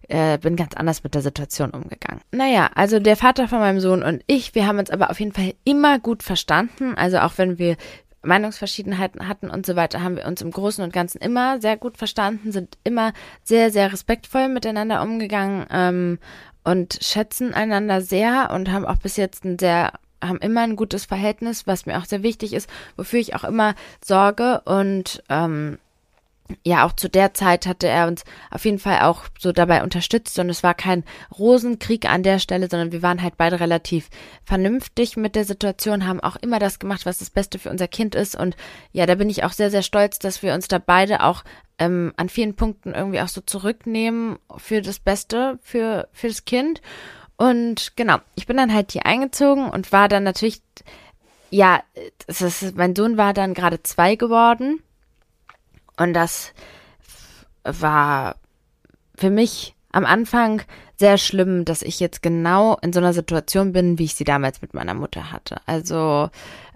[0.09, 2.21] äh, bin ganz anders mit der Situation umgegangen.
[2.33, 5.33] Naja, also der Vater von meinem Sohn und ich, wir haben uns aber auf jeden
[5.33, 6.95] Fall immer gut verstanden.
[6.97, 7.77] Also auch wenn wir
[8.22, 11.96] Meinungsverschiedenheiten hatten und so weiter, haben wir uns im Großen und Ganzen immer sehr gut
[11.96, 16.18] verstanden, sind immer sehr, sehr respektvoll miteinander umgegangen ähm,
[16.64, 21.04] und schätzen einander sehr und haben auch bis jetzt ein sehr, haben immer ein gutes
[21.04, 25.78] Verhältnis, was mir auch sehr wichtig ist, wofür ich auch immer sorge und ähm,
[26.64, 30.38] ja, auch zu der Zeit hatte er uns auf jeden Fall auch so dabei unterstützt
[30.38, 31.05] und es war kein
[31.38, 34.09] Rosenkrieg an der Stelle, sondern wir waren halt beide relativ
[34.44, 38.14] vernünftig mit der Situation, haben auch immer das gemacht, was das Beste für unser Kind
[38.14, 38.57] ist und
[38.92, 41.44] ja, da bin ich auch sehr, sehr stolz, dass wir uns da beide auch
[41.78, 46.81] ähm, an vielen Punkten irgendwie auch so zurücknehmen für das Beste, für, für das Kind
[47.37, 50.61] und genau, ich bin dann halt hier eingezogen und war dann natürlich,
[51.50, 51.83] ja,
[52.26, 54.83] ist, mein Sohn war dann gerade zwei geworden
[55.98, 56.52] und das
[57.64, 58.37] war
[59.14, 60.62] für mich am Anfang
[60.96, 64.62] sehr schlimm, dass ich jetzt genau in so einer Situation bin, wie ich sie damals
[64.62, 65.57] mit meiner Mutter hatte.
[65.66, 66.31] Also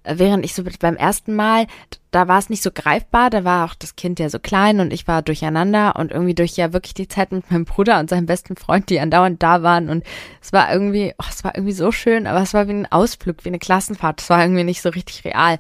[0.05, 1.67] während ich so beim ersten Mal,
[2.11, 4.93] da war es nicht so greifbar, da war auch das Kind ja so klein und
[4.93, 8.27] ich war durcheinander und irgendwie durch ja wirklich die Zeit mit meinem Bruder und seinem
[8.27, 10.05] besten Freund, die andauernd da waren und
[10.41, 13.45] es war irgendwie, oh, es war irgendwie so schön, aber es war wie ein Ausflug,
[13.45, 15.59] wie eine Klassenfahrt, es war irgendwie nicht so richtig real.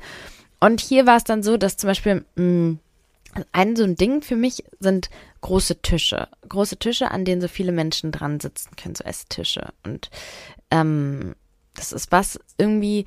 [0.60, 2.78] Und hier war es dann so, dass zum Beispiel mh, mm,
[3.52, 6.28] ein so ein Ding für mich sind große Tische.
[6.48, 9.72] Große Tische, an denen so viele Menschen dran sitzen können, so Esstische.
[9.84, 10.10] Und
[10.70, 11.34] ähm,
[11.74, 13.04] das ist was irgendwie,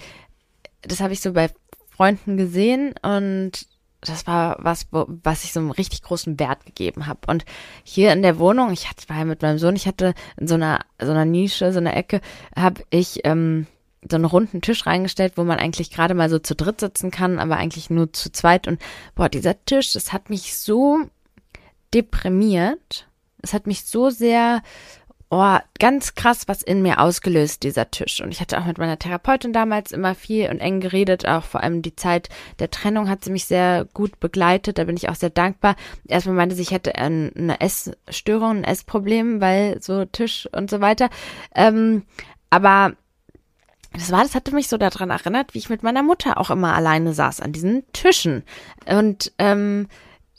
[0.81, 1.49] das habe ich so bei
[1.89, 3.67] Freunden gesehen und
[4.01, 7.19] das war was, was ich so einen richtig großen Wert gegeben habe.
[7.27, 7.43] Und
[7.83, 10.79] hier in der Wohnung, ich hatte, war mit meinem Sohn, ich hatte in so einer,
[11.01, 12.21] so einer Nische, so einer Ecke,
[12.55, 13.67] habe ich ähm,
[14.07, 17.39] so einen runden Tisch reingestellt, wo man eigentlich gerade mal so zu dritt sitzen kann,
[17.39, 18.67] aber eigentlich nur zu zweit.
[18.67, 18.81] Und
[19.15, 20.99] boah, dieser Tisch, das hat mich so
[21.93, 23.07] deprimiert.
[23.41, 24.61] Es hat mich so sehr,
[25.29, 28.21] oh, ganz krass was in mir ausgelöst, dieser Tisch.
[28.21, 31.27] Und ich hatte auch mit meiner Therapeutin damals immer viel und eng geredet.
[31.27, 34.77] Auch vor allem die Zeit der Trennung hat sie mich sehr gut begleitet.
[34.77, 35.75] Da bin ich auch sehr dankbar.
[36.07, 41.09] Erstmal meinte sie, ich hätte eine Essstörung, ein Essproblem, weil so Tisch und so weiter.
[41.53, 42.03] Ähm,
[42.49, 42.93] aber
[43.93, 46.73] das war, das hatte mich so daran erinnert, wie ich mit meiner Mutter auch immer
[46.73, 48.43] alleine saß an diesen Tischen.
[48.85, 49.87] Und ähm,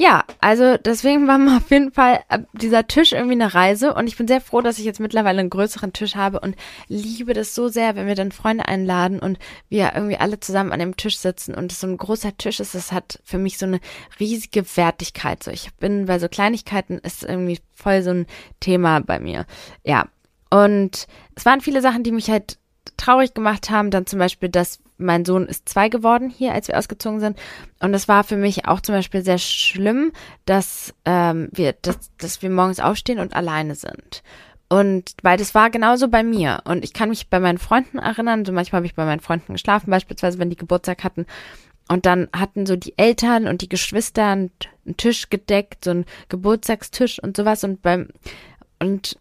[0.01, 4.07] ja, also deswegen war mir auf jeden Fall äh, dieser Tisch irgendwie eine Reise und
[4.07, 6.57] ich bin sehr froh, dass ich jetzt mittlerweile einen größeren Tisch habe und
[6.89, 10.81] liebe das so sehr, wenn wir dann Freunde einladen und wir irgendwie alle zusammen an
[10.81, 13.67] dem Tisch sitzen und es so ein großer Tisch ist, das hat für mich so
[13.67, 13.79] eine
[14.19, 15.43] riesige Wertigkeit.
[15.43, 18.27] So, ich bin bei so Kleinigkeiten ist irgendwie voll so ein
[18.59, 19.45] Thema bei mir.
[19.85, 20.07] Ja.
[20.49, 22.57] Und es waren viele Sachen, die mich halt
[23.01, 23.91] traurig gemacht haben.
[23.91, 27.39] Dann zum Beispiel, dass mein Sohn ist zwei geworden hier, als wir ausgezogen sind.
[27.81, 30.13] Und es war für mich auch zum Beispiel sehr schlimm,
[30.45, 34.23] dass ähm, wir, dass, dass wir morgens aufstehen und alleine sind.
[34.69, 36.61] Und weil das war genauso bei mir.
[36.65, 39.55] Und ich kann mich bei meinen Freunden erinnern, so manchmal habe ich bei meinen Freunden
[39.55, 41.27] geschlafen, beispielsweise wenn die Geburtstag hatten.
[41.89, 44.53] Und dann hatten so die Eltern und die Geschwister einen
[44.97, 47.65] Tisch gedeckt, so einen Geburtstagstisch und sowas.
[47.65, 48.11] Und beim,
[48.79, 49.19] und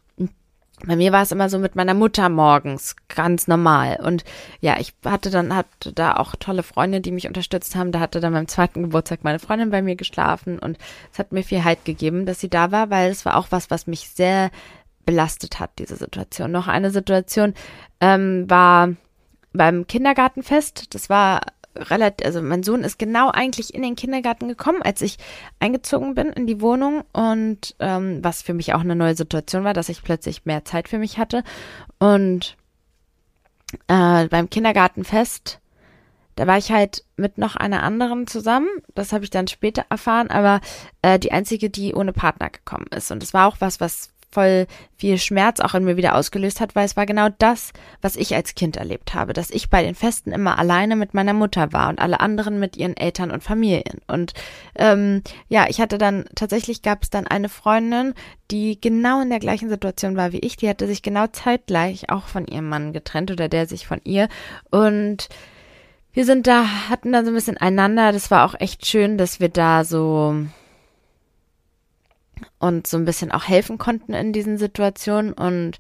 [0.86, 4.00] bei mir war es immer so mit meiner Mutter morgens, ganz normal.
[4.02, 4.24] Und
[4.62, 7.92] ja, ich hatte dann, hatte da auch tolle Freunde, die mich unterstützt haben.
[7.92, 10.78] Da hatte dann beim zweiten Geburtstag meine Freundin bei mir geschlafen und
[11.12, 13.70] es hat mir viel Halt gegeben, dass sie da war, weil es war auch was,
[13.70, 14.52] was mich sehr
[15.06, 16.52] belastet hat, diese Situation.
[16.52, 17.54] Noch eine Situation
[18.00, 18.90] ähm, war
[19.54, 20.94] beim Kindergartenfest.
[20.94, 21.42] Das war
[21.76, 25.18] relativ, also mein Sohn ist genau eigentlich in den Kindergarten gekommen, als ich
[25.60, 29.74] eingezogen bin in die Wohnung und ähm, was für mich auch eine neue Situation war,
[29.74, 31.44] dass ich plötzlich mehr Zeit für mich hatte.
[32.00, 32.58] Und
[33.88, 35.60] äh, beim Kindergartenfest,
[36.36, 40.30] da war ich halt mit noch einer anderen zusammen, das habe ich dann später erfahren,
[40.30, 40.62] aber
[41.02, 43.12] äh, die einzige, die ohne Partner gekommen ist.
[43.12, 46.76] Und es war auch was, was voll viel Schmerz auch in mir wieder ausgelöst hat,
[46.76, 47.72] weil es war genau das,
[48.02, 51.34] was ich als Kind erlebt habe, dass ich bei den Festen immer alleine mit meiner
[51.34, 54.02] Mutter war und alle anderen mit ihren Eltern und Familien.
[54.08, 54.34] Und
[54.76, 58.14] ähm, ja, ich hatte dann tatsächlich gab es dann eine Freundin,
[58.52, 60.58] die genau in der gleichen Situation war wie ich.
[60.58, 64.28] Die hatte sich genau zeitgleich auch von ihrem Mann getrennt oder der sich von ihr
[64.70, 65.30] und
[66.12, 68.12] wir sind da, hatten dann so ein bisschen einander.
[68.12, 70.36] Das war auch echt schön, dass wir da so
[72.60, 75.34] und so ein bisschen auch helfen konnten in diesen Situationen.
[75.34, 75.78] Und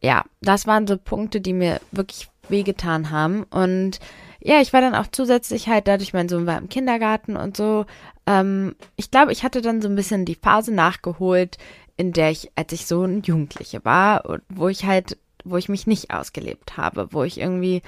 [0.00, 3.44] ja, das waren so Punkte, die mir wirklich wehgetan haben.
[3.44, 4.00] Und
[4.40, 7.86] ja, ich war dann auch zusätzlich halt, dadurch mein Sohn war im Kindergarten und so.
[8.26, 11.58] Ähm, ich glaube, ich hatte dann so ein bisschen die Phase nachgeholt,
[11.96, 15.86] in der ich, als ich so ein Jugendliche war, wo ich halt, wo ich mich
[15.86, 17.82] nicht ausgelebt habe, wo ich irgendwie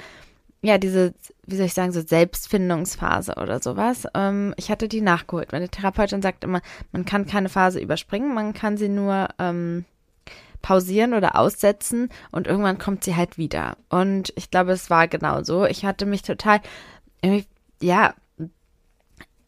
[0.64, 1.12] ja, diese,
[1.47, 4.07] wie soll ich sagen, so Selbstfindungsphase oder sowas.
[4.14, 5.53] Ähm, ich hatte die nachgeholt.
[5.53, 6.61] Meine Therapeutin sagt immer,
[6.92, 9.84] man kann keine Phase überspringen, man kann sie nur ähm,
[10.62, 13.76] pausieren oder aussetzen und irgendwann kommt sie halt wieder.
[13.90, 15.66] Und ich glaube, es war genau so.
[15.66, 16.61] Ich hatte mich total,
[17.82, 18.14] ja,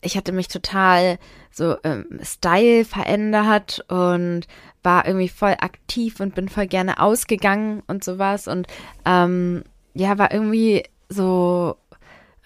[0.03, 1.19] ich hatte mich total
[1.51, 4.47] so ähm, Style verändert und
[4.83, 8.67] war irgendwie voll aktiv und bin voll gerne ausgegangen und sowas und
[9.05, 11.77] ähm, ja, war irgendwie so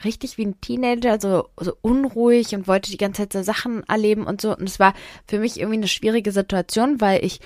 [0.04, 4.24] richtig wie ein Teenager, so, so unruhig und wollte die ganze Zeit so Sachen erleben
[4.24, 4.56] und so.
[4.56, 4.94] Und es war
[5.26, 7.40] für mich irgendwie eine schwierige Situation, weil ich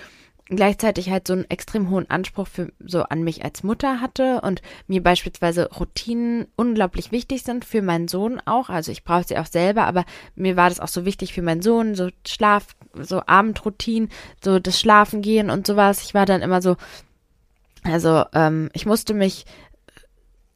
[0.47, 4.61] gleichzeitig halt so einen extrem hohen Anspruch für so an mich als Mutter hatte und
[4.87, 8.69] mir beispielsweise Routinen unglaublich wichtig sind für meinen Sohn auch.
[8.69, 11.63] Also ich brauche sie auch selber, aber mir war das auch so wichtig für meinen
[11.63, 14.11] Sohn, so Schlaf, so Abendroutinen,
[14.43, 16.03] so das Schlafen gehen und sowas.
[16.03, 16.77] Ich war dann immer so,
[17.83, 19.47] also ähm, ich musste mich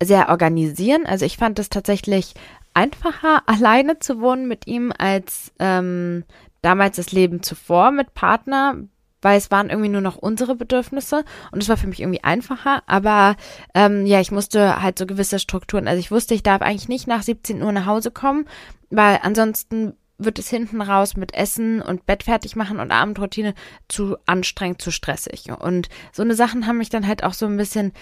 [0.03, 1.07] sehr organisieren.
[1.07, 2.35] Also ich fand es tatsächlich
[2.75, 6.25] einfacher, alleine zu wohnen mit ihm, als ähm,
[6.63, 8.77] damals das Leben zuvor mit Partner,
[9.21, 12.83] weil es waren irgendwie nur noch unsere Bedürfnisse und es war für mich irgendwie einfacher.
[12.87, 13.37] Aber
[13.75, 15.89] ähm, ja, ich musste halt so gewisse Strukturen.
[15.89, 18.47] Also ich wusste, ich darf eigentlich nicht nach 17 Uhr nach Hause kommen,
[18.91, 23.55] weil ansonsten wird es hinten raus mit Essen und Bett fertig machen und Abendroutine
[23.87, 25.51] zu anstrengend, zu stressig.
[25.51, 27.93] Und so eine Sachen haben mich dann halt auch so ein bisschen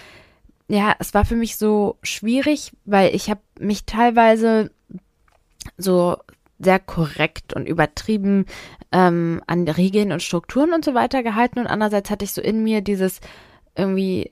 [0.67, 4.71] ja, es war für mich so schwierig, weil ich habe mich teilweise
[5.77, 6.17] so
[6.59, 8.45] sehr korrekt und übertrieben
[8.91, 11.59] ähm, an Regeln und Strukturen und so weiter gehalten.
[11.59, 13.21] Und andererseits hatte ich so in mir dieses
[13.75, 14.31] irgendwie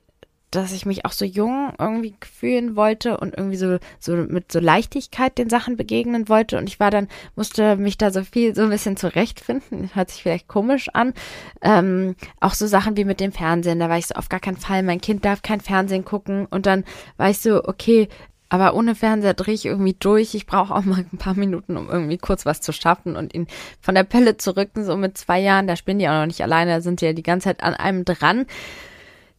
[0.56, 4.60] dass ich mich auch so jung irgendwie fühlen wollte und irgendwie so, so mit so
[4.60, 6.58] Leichtigkeit den Sachen begegnen wollte.
[6.58, 9.92] Und ich war dann, musste mich da so viel, so ein bisschen zurechtfinden.
[9.94, 11.14] Hört sich vielleicht komisch an.
[11.62, 13.80] Ähm, auch so Sachen wie mit dem Fernsehen.
[13.80, 16.46] Da war ich so auf gar keinen Fall, mein Kind darf kein Fernsehen gucken.
[16.50, 16.84] Und dann
[17.18, 18.08] war ich so, okay,
[18.50, 20.36] aber ohne Fernseher drehe ich irgendwie durch.
[20.36, 23.48] Ich brauche auch mal ein paar Minuten, um irgendwie kurz was zu schaffen und ihn
[23.82, 24.86] von der Pelle zu rücken.
[24.86, 27.14] So mit zwei Jahren, da spielen die auch noch nicht alleine, da sind die ja
[27.14, 28.46] die ganze Zeit an einem dran.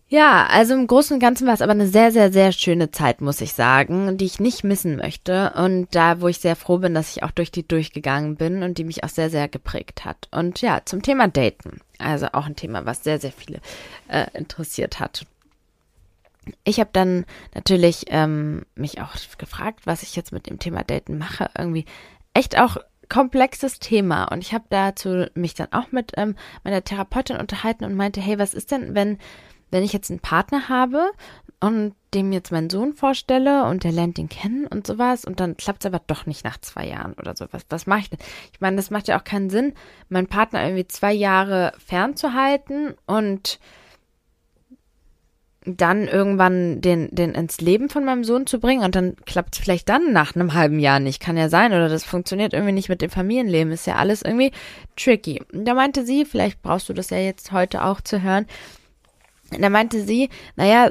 [0.08, 3.20] Ja, also im Großen und Ganzen war es aber eine sehr, sehr, sehr schöne Zeit,
[3.20, 6.94] muss ich sagen, die ich nicht missen möchte und da, wo ich sehr froh bin,
[6.94, 10.28] dass ich auch durch die durchgegangen bin und die mich auch sehr, sehr geprägt hat.
[10.30, 13.60] Und ja, zum Thema Daten, also auch ein Thema, was sehr, sehr viele
[14.06, 15.26] äh, interessiert hat.
[16.62, 17.26] Ich habe dann
[17.56, 21.50] natürlich ähm, mich auch gefragt, was ich jetzt mit dem Thema Daten mache.
[21.58, 21.84] Irgendwie
[22.32, 22.76] echt auch
[23.08, 27.94] komplexes Thema und ich habe dazu mich dann auch mit ähm, meiner Therapeutin unterhalten und
[27.94, 29.18] meinte, hey, was ist denn, wenn
[29.70, 31.10] wenn ich jetzt einen Partner habe
[31.60, 35.56] und dem jetzt meinen Sohn vorstelle und der lernt ihn kennen und sowas und dann
[35.56, 37.62] klappt es aber doch nicht nach zwei Jahren oder sowas.
[37.68, 38.18] Was mache ich denn?
[38.52, 39.74] Ich meine, das macht ja auch keinen Sinn,
[40.08, 43.58] meinen Partner irgendwie zwei Jahre fernzuhalten und
[45.66, 49.60] dann irgendwann den, den ins Leben von meinem Sohn zu bringen und dann klappt es
[49.60, 51.20] vielleicht dann nach einem halben Jahr nicht.
[51.20, 51.72] Kann ja sein.
[51.72, 53.72] Oder das funktioniert irgendwie nicht mit dem Familienleben.
[53.72, 54.52] Ist ja alles irgendwie
[54.96, 55.42] tricky.
[55.52, 58.46] Da meinte sie, vielleicht brauchst du das ja jetzt heute auch zu hören,
[59.52, 60.90] und da meinte sie, naja,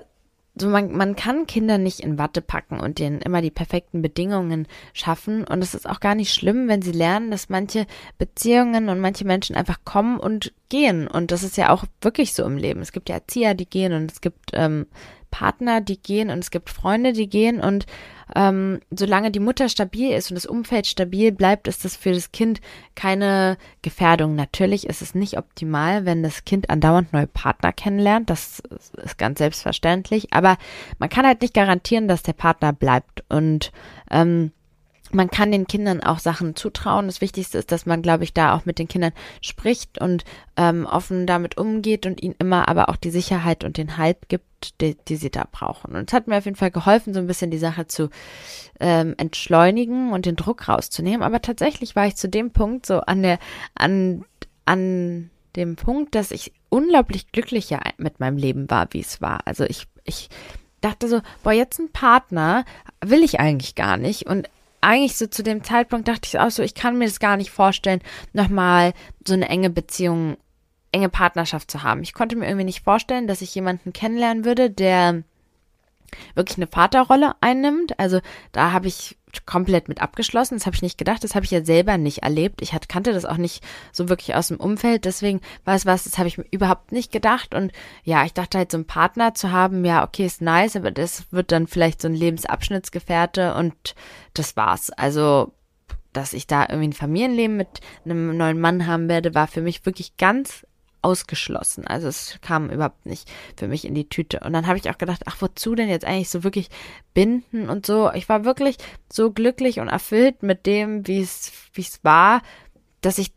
[0.58, 4.68] so man, man kann Kinder nicht in Watte packen und denen immer die perfekten Bedingungen
[4.93, 5.43] schaffen.
[5.43, 7.86] Und es ist auch gar nicht schlimm, wenn sie lernen, dass manche
[8.18, 11.08] Beziehungen und manche Menschen einfach kommen und gehen.
[11.08, 12.82] Und das ist ja auch wirklich so im Leben.
[12.82, 14.88] Es gibt ja Erzieher, die gehen und es gibt ähm,
[15.36, 17.86] Partner, die gehen und es gibt Freunde, die gehen und
[18.34, 22.32] ähm, solange die Mutter stabil ist und das Umfeld stabil bleibt, ist das für das
[22.32, 22.62] Kind
[22.96, 24.36] keine Gefährdung.
[24.36, 28.30] Natürlich ist es nicht optimal, wenn das Kind andauernd neue Partner kennenlernt.
[28.30, 28.64] Das
[29.04, 30.32] ist ganz selbstverständlich.
[30.32, 30.58] Aber
[31.00, 33.26] man kann halt nicht garantieren, dass der Partner bleibt.
[33.28, 33.74] Und
[34.10, 34.54] ähm,
[35.12, 37.08] man kann den Kindern auch Sachen zutrauen.
[37.08, 39.12] Das Wichtigste ist, dass man, glaube ich, da auch mit den Kindern
[39.42, 40.24] spricht und
[40.58, 44.46] ähm, offen damit umgeht und ihnen immer aber auch die Sicherheit und den Halt gibt,
[44.74, 45.95] die, die sie da brauchen.
[45.95, 48.09] Und es hat mir auf jeden Fall geholfen, so ein bisschen die Sache zu
[48.80, 51.24] ähm, entschleunigen und den Druck rauszunehmen.
[51.24, 53.39] Aber tatsächlich war ich zu dem Punkt so an der,
[53.76, 54.26] an,
[54.66, 59.39] an dem Punkt, dass ich unglaublich glücklich ja mit meinem Leben war, wie es war.
[59.45, 60.30] Also ich, ich
[60.82, 62.66] dachte so, boah, jetzt ein Partner
[63.03, 64.26] will ich eigentlich gar nicht.
[64.28, 64.49] Und
[64.82, 67.49] eigentlich so zu dem Zeitpunkt dachte ich auch so, ich kann mir das gar nicht
[67.49, 68.01] vorstellen,
[68.34, 68.93] nochmal
[69.26, 70.38] so eine enge Beziehung,
[70.96, 72.02] enge Partnerschaft zu haben.
[72.04, 75.24] Ich konnte mir irgendwie nicht vorstellen, dass ich jemanden kennenlernen würde, der
[76.36, 78.00] wirklich eine Vaterrolle einnimmt.
[78.00, 78.22] Also
[78.54, 80.56] da habe ich komplett mit abgeschlossen.
[80.56, 81.22] Das habe ich nicht gedacht.
[81.26, 82.62] Das habe ich ja selber nicht erlebt.
[82.62, 85.04] Ich hatte, kannte das auch nicht so wirklich aus dem Umfeld.
[85.04, 87.54] Deswegen war es was, das habe ich mir überhaupt nicht gedacht.
[87.54, 87.74] Und
[88.06, 91.26] ja, ich dachte halt, so einen Partner zu haben, ja, okay, ist nice, aber das
[91.32, 93.96] wird dann vielleicht so ein Lebensabschnittsgefährte und
[94.34, 94.91] das war's.
[94.91, 95.52] Also
[96.14, 99.86] dass ich da irgendwie ein Familienleben mit einem neuen Mann haben werde, war für mich
[99.86, 100.66] wirklich ganz
[101.06, 101.86] ausgeschlossen.
[101.86, 104.39] Also es kam überhaupt nicht für mich in die Tüte.
[104.39, 106.70] Und dann habe ich auch gedacht, ach, wozu denn jetzt eigentlich so wirklich
[107.14, 108.12] binden und so.
[108.14, 108.78] Ich war wirklich
[109.14, 112.41] so glücklich und erfüllt mit dem, wie es, wie es war,
[113.01, 113.34] dass ich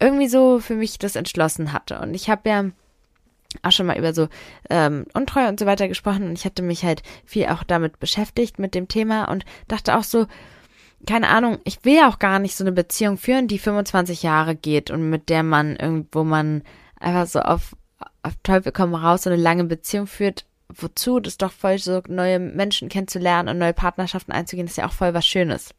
[0.00, 2.00] irgendwie so für mich das entschlossen hatte.
[2.00, 2.64] Und ich habe ja
[3.62, 4.28] auch schon mal über so
[4.70, 8.58] ähm, Untreue und so weiter gesprochen und ich hatte mich halt viel auch damit beschäftigt
[8.58, 10.26] mit dem Thema und dachte auch so,
[11.06, 14.54] keine Ahnung, ich will ja auch gar nicht so eine Beziehung führen, die 25 Jahre
[14.54, 16.62] geht und mit der man irgendwo man
[16.98, 17.74] einfach so auf,
[18.22, 20.44] auf Teufel komm raus so eine lange Beziehung führt.
[20.68, 21.18] Wozu?
[21.18, 24.92] Das ist doch voll so neue Menschen kennenzulernen und neue Partnerschaften einzugehen, ist ja auch
[24.92, 25.74] voll was Schönes.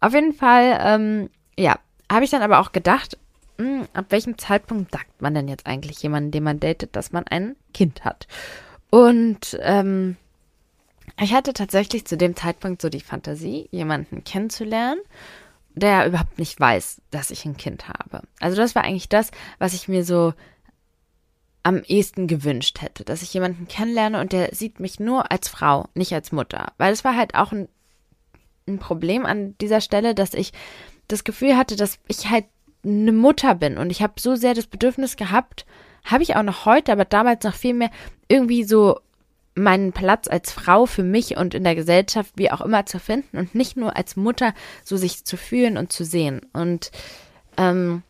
[0.00, 1.78] Auf jeden Fall, ähm, ja,
[2.12, 3.16] habe ich dann aber auch gedacht,
[3.56, 7.12] mh, hm, ab welchem Zeitpunkt sagt man denn jetzt eigentlich jemanden, den man datet, dass
[7.12, 8.26] man ein Kind hat?
[8.90, 10.16] Und ähm,
[11.20, 15.00] ich hatte tatsächlich zu dem Zeitpunkt so die Fantasie, jemanden kennenzulernen,
[15.74, 18.22] der überhaupt nicht weiß, dass ich ein Kind habe.
[18.40, 20.34] Also das war eigentlich das, was ich mir so
[21.62, 25.88] am ehesten gewünscht hätte, dass ich jemanden kennenlerne und der sieht mich nur als Frau,
[25.94, 26.72] nicht als Mutter.
[26.78, 27.68] Weil es war halt auch ein,
[28.68, 30.52] ein Problem an dieser Stelle, dass ich
[31.08, 32.44] das Gefühl hatte, dass ich halt
[32.84, 35.66] eine Mutter bin und ich habe so sehr das Bedürfnis gehabt,
[36.04, 37.90] habe ich auch noch heute, aber damals noch viel mehr,
[38.28, 39.00] irgendwie so
[39.56, 43.38] meinen Platz als Frau für mich und in der Gesellschaft wie auch immer zu finden
[43.38, 44.54] und nicht nur als Mutter
[44.84, 46.42] so sich zu fühlen und zu sehen.
[46.52, 46.90] Und
[47.56, 48.02] ähm,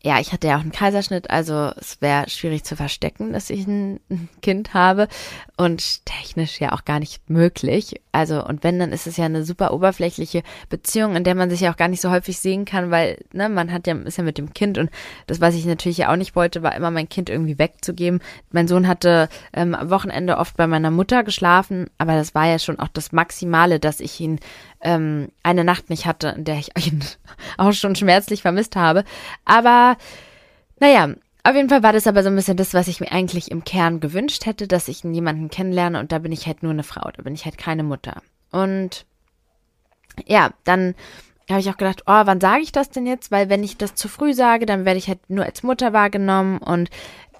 [0.00, 3.66] ja, ich hatte ja auch einen Kaiserschnitt, also es wäre schwierig zu verstecken, dass ich
[3.66, 3.98] ein,
[4.42, 5.08] Kind habe
[5.56, 8.00] und technisch ja auch gar nicht möglich.
[8.12, 11.60] Also und wenn, dann ist es ja eine super oberflächliche Beziehung, in der man sich
[11.60, 14.24] ja auch gar nicht so häufig sehen kann, weil ne, man hat ja ist ja
[14.24, 14.90] mit dem Kind und
[15.26, 18.20] das, was ich natürlich ja auch nicht wollte, war immer mein Kind irgendwie wegzugeben.
[18.52, 22.58] Mein Sohn hatte ähm, am Wochenende oft bei meiner Mutter geschlafen, aber das war ja
[22.58, 24.38] schon auch das Maximale, dass ich ihn
[24.80, 27.04] ähm, eine Nacht nicht hatte, in der ich ihn
[27.56, 29.04] auch schon schmerzlich vermisst habe.
[29.44, 29.96] Aber
[30.80, 31.14] naja,
[31.44, 33.64] auf jeden Fall war das aber so ein bisschen das, was ich mir eigentlich im
[33.64, 37.10] Kern gewünscht hätte, dass ich jemanden kennenlerne und da bin ich halt nur eine Frau,
[37.10, 38.22] da bin ich halt keine Mutter.
[38.50, 39.06] Und
[40.26, 40.94] ja, dann
[41.48, 43.30] habe ich auch gedacht, oh, wann sage ich das denn jetzt?
[43.30, 46.58] Weil wenn ich das zu früh sage, dann werde ich halt nur als Mutter wahrgenommen
[46.58, 46.90] und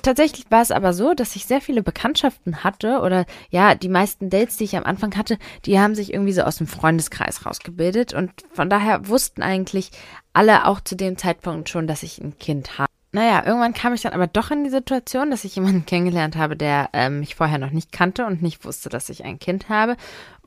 [0.03, 4.31] Tatsächlich war es aber so, dass ich sehr viele Bekanntschaften hatte oder ja, die meisten
[4.31, 8.15] Dates, die ich am Anfang hatte, die haben sich irgendwie so aus dem Freundeskreis rausgebildet
[8.15, 9.91] und von daher wussten eigentlich
[10.33, 12.89] alle auch zu dem Zeitpunkt schon, dass ich ein Kind habe.
[13.11, 16.57] Naja, irgendwann kam ich dann aber doch in die Situation, dass ich jemanden kennengelernt habe,
[16.57, 19.97] der ähm, mich vorher noch nicht kannte und nicht wusste, dass ich ein Kind habe.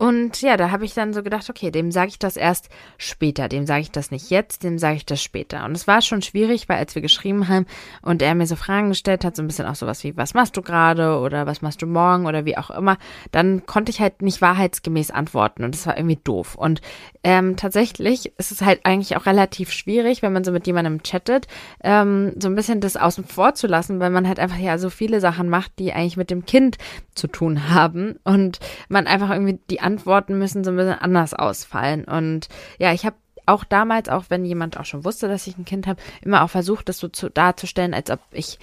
[0.01, 3.47] Und ja, da habe ich dann so gedacht, okay, dem sage ich das erst später,
[3.47, 5.63] dem sage ich das nicht jetzt, dem sage ich das später.
[5.63, 7.67] Und es war schon schwierig, weil als wir geschrieben haben
[8.01, 10.57] und er mir so Fragen gestellt hat, so ein bisschen auch sowas wie, was machst
[10.57, 12.97] du gerade oder was machst du morgen oder wie auch immer,
[13.31, 16.55] dann konnte ich halt nicht wahrheitsgemäß antworten und das war irgendwie doof.
[16.55, 16.81] Und
[17.23, 21.45] ähm, tatsächlich ist es halt eigentlich auch relativ schwierig, wenn man so mit jemandem chattet,
[21.83, 24.89] ähm, so ein bisschen das außen vor zu lassen, weil man halt einfach ja so
[24.89, 26.79] viele Sachen macht, die eigentlich mit dem Kind
[27.13, 32.05] zu tun haben und man einfach irgendwie die Antworten müssen so ein bisschen anders ausfallen.
[32.05, 32.47] Und
[32.79, 33.15] ja, ich habe
[33.45, 36.49] auch damals, auch wenn jemand auch schon wusste, dass ich ein Kind habe, immer auch
[36.49, 38.59] versucht, das so zu, darzustellen, als ob ich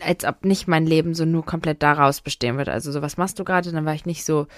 [0.00, 2.72] als ob nicht mein Leben so nur komplett daraus bestehen würde.
[2.72, 3.70] Also so, was machst du gerade?
[3.70, 4.48] Dann war ich nicht so,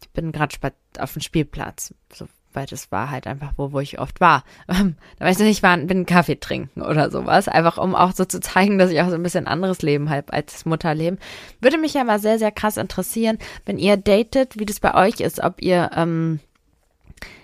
[0.00, 0.54] ich bin gerade
[0.98, 1.92] auf dem Spielplatz.
[2.12, 4.44] So weil das war halt einfach wo, wo ich oft war.
[4.80, 8.24] Ähm, da weiß ich nicht, war, bin Kaffee trinken oder sowas, einfach um auch so
[8.24, 11.18] zu zeigen, dass ich auch so ein bisschen anderes Leben habe als das Mutterleben.
[11.60, 15.20] Würde mich ja mal sehr, sehr krass interessieren, wenn ihr datet, wie das bei euch
[15.20, 16.38] ist, ob ihr, ähm,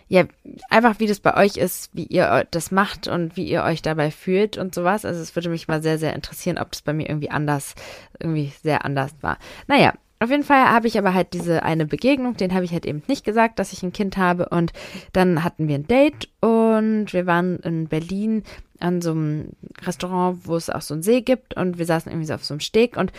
[0.09, 0.25] ja,
[0.71, 4.13] einfach wie das bei euch ist, wie ihr das macht und wie ihr euch dabei
[4.13, 5.05] fühlt und sowas.
[5.05, 7.75] Also es würde mich mal sehr, sehr interessieren, ob das bei mir irgendwie anders,
[8.21, 9.39] irgendwie sehr anders war.
[9.67, 12.87] Naja, auf jeden Fall habe ich aber halt diese eine Begegnung, den habe ich halt
[12.87, 14.49] eben nicht gesagt, dass ich ein Kind habe.
[14.49, 14.73] Und
[15.13, 18.43] dann hatten wir ein Date und wir waren in Berlin
[18.81, 19.51] an so einem
[19.83, 22.55] Restaurant, wo es auch so einen See gibt und wir saßen irgendwie so auf so
[22.55, 23.13] einem Steg und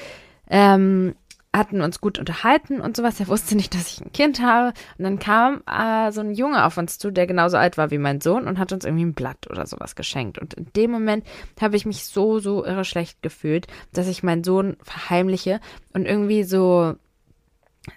[0.49, 1.15] ähm,
[1.55, 3.19] hatten uns gut unterhalten und sowas.
[3.19, 4.73] Er wusste nicht, dass ich ein Kind habe.
[4.97, 7.97] Und dann kam äh, so ein Junge auf uns zu, der genauso alt war wie
[7.97, 10.37] mein Sohn und hat uns irgendwie ein Blatt oder sowas geschenkt.
[10.39, 11.25] Und in dem Moment
[11.59, 15.59] habe ich mich so, so irre schlecht gefühlt, dass ich meinen Sohn verheimliche
[15.93, 16.95] und irgendwie so,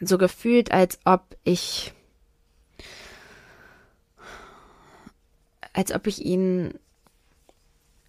[0.01, 1.93] so gefühlt, als ob ich,
[5.73, 6.75] als ob ich ihn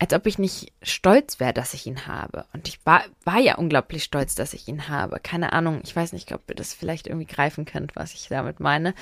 [0.01, 2.45] als ob ich nicht stolz wäre, dass ich ihn habe.
[2.53, 5.19] Und ich war, war ja unglaublich stolz, dass ich ihn habe.
[5.21, 8.59] Keine Ahnung, ich weiß nicht, ob ihr das vielleicht irgendwie greifen könnt, was ich damit
[8.59, 8.95] meine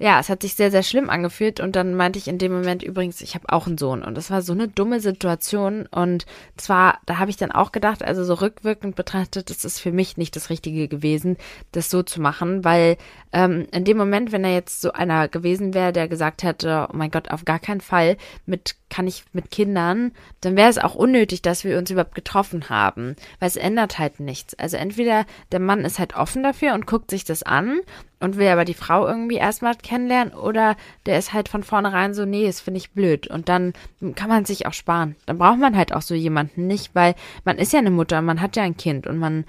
[0.00, 2.82] ja, es hat sich sehr, sehr schlimm angefühlt und dann meinte ich in dem Moment
[2.82, 6.24] übrigens, ich habe auch einen Sohn und das war so eine dumme Situation und
[6.56, 10.16] zwar, da habe ich dann auch gedacht, also so rückwirkend betrachtet, das ist für mich
[10.16, 11.36] nicht das Richtige gewesen,
[11.72, 12.96] das so zu machen, weil
[13.34, 16.96] ähm, in dem Moment, wenn er jetzt so einer gewesen wäre, der gesagt hätte, oh
[16.96, 18.16] mein Gott, auf gar keinen Fall
[18.46, 22.68] mit kann ich mit Kindern, dann wäre es auch unnötig, dass wir uns überhaupt getroffen
[22.68, 24.54] haben, weil es ändert halt nichts.
[24.54, 27.80] Also entweder der Mann ist halt offen dafür und guckt sich das an
[28.18, 30.76] und will aber die Frau irgendwie erstmal kennenlernen oder
[31.06, 33.72] der ist halt von vornherein so, nee, das finde ich blöd und dann
[34.14, 35.16] kann man sich auch sparen.
[35.26, 37.14] Dann braucht man halt auch so jemanden nicht, weil
[37.44, 39.44] man ist ja eine Mutter, man hat ja ein Kind und man,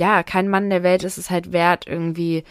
[0.00, 2.44] ja, kein Mann der Welt ist es halt wert, irgendwie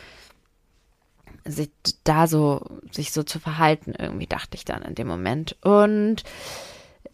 [1.45, 1.69] sich
[2.03, 5.55] da so, sich so zu verhalten, irgendwie dachte ich dann in dem Moment.
[5.61, 6.23] Und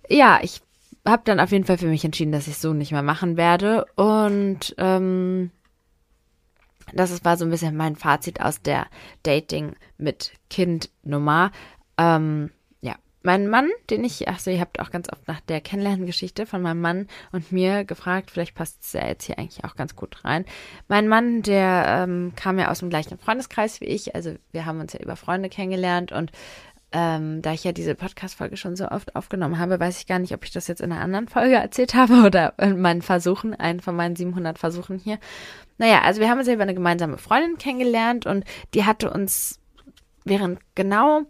[0.07, 0.61] ja, ich
[1.05, 3.86] habe dann auf jeden Fall für mich entschieden, dass ich so nicht mehr machen werde
[3.95, 5.51] und ähm,
[6.93, 8.88] das war so ein bisschen mein Fazit aus der
[9.23, 11.51] Dating mit Kind Nummer.
[11.97, 12.51] Ähm,
[13.24, 16.82] mein Mann, den ich, achso, ihr habt auch ganz oft nach der Kennenlerngeschichte von meinem
[16.82, 20.45] Mann und mir gefragt, vielleicht passt es ja jetzt hier eigentlich auch ganz gut rein.
[20.88, 24.80] Mein Mann, der ähm, kam ja aus dem gleichen Freundeskreis wie ich, also wir haben
[24.80, 26.32] uns ja über Freunde kennengelernt und
[26.93, 30.34] ähm, da ich ja diese Podcast-Folge schon so oft aufgenommen habe, weiß ich gar nicht,
[30.34, 33.80] ob ich das jetzt in einer anderen Folge erzählt habe oder in meinen Versuchen, einen
[33.80, 35.17] von meinen 700 Versuchen hier.
[35.78, 38.43] Naja, also wir haben uns ja über eine gemeinsame Freundin kennengelernt und
[38.74, 39.59] die hatte uns
[40.26, 41.22] während genau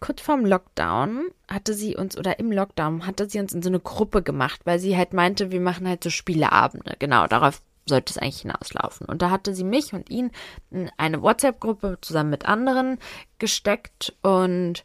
[0.00, 3.80] kurz vorm Lockdown hatte sie uns oder im Lockdown hatte sie uns in so eine
[3.80, 6.96] Gruppe gemacht, weil sie halt meinte, wir machen halt so Spieleabende.
[6.98, 9.06] Genau, darauf sollte es eigentlich hinauslaufen.
[9.06, 10.30] Und da hatte sie mich und ihn
[10.70, 12.98] in eine WhatsApp-Gruppe zusammen mit anderen
[13.38, 14.84] gesteckt und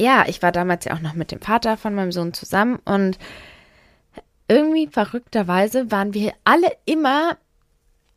[0.00, 3.18] ja, ich war damals ja auch noch mit dem Vater von meinem Sohn zusammen und
[4.46, 7.36] irgendwie verrückterweise waren wir alle immer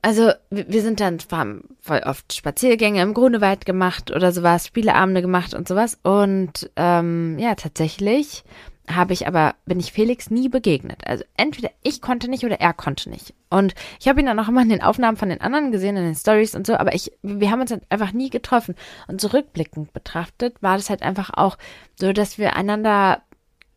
[0.02, 5.54] also wir sind dann, haben voll oft Spaziergänge im Grunewald gemacht oder sowas, Spieleabende gemacht
[5.54, 6.00] und sowas.
[6.04, 8.44] Und ähm, ja, tatsächlich
[8.90, 11.02] habe ich aber, bin ich Felix nie begegnet.
[11.06, 13.34] Also entweder ich konnte nicht oder er konnte nicht.
[13.50, 16.04] Und ich habe ihn dann auch immer in den Aufnahmen von den anderen gesehen, in
[16.04, 18.76] den Stories und so, aber ich, wir haben uns halt einfach nie getroffen.
[19.08, 21.58] Und zurückblickend betrachtet war das halt einfach auch
[21.96, 23.22] so, dass wir einander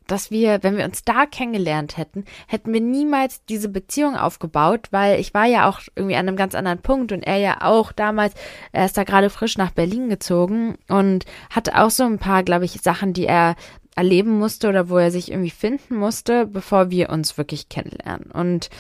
[0.07, 5.18] dass wir, wenn wir uns da kennengelernt hätten, hätten wir niemals diese Beziehung aufgebaut, weil
[5.20, 8.34] ich war ja auch irgendwie an einem ganz anderen Punkt und er ja auch damals,
[8.72, 12.64] er ist da gerade frisch nach Berlin gezogen und hatte auch so ein paar, glaube
[12.64, 13.57] ich, Sachen, die er
[13.96, 18.30] erleben musste oder wo er sich irgendwie finden musste, bevor wir uns wirklich kennenlernen.
[18.30, 18.70] Und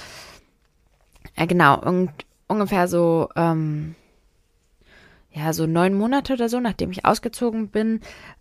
[1.36, 2.10] ja, genau, und
[2.48, 3.94] ungefähr so, ähm,
[5.30, 8.00] ja, so neun Monate oder so, nachdem ich ausgezogen bin,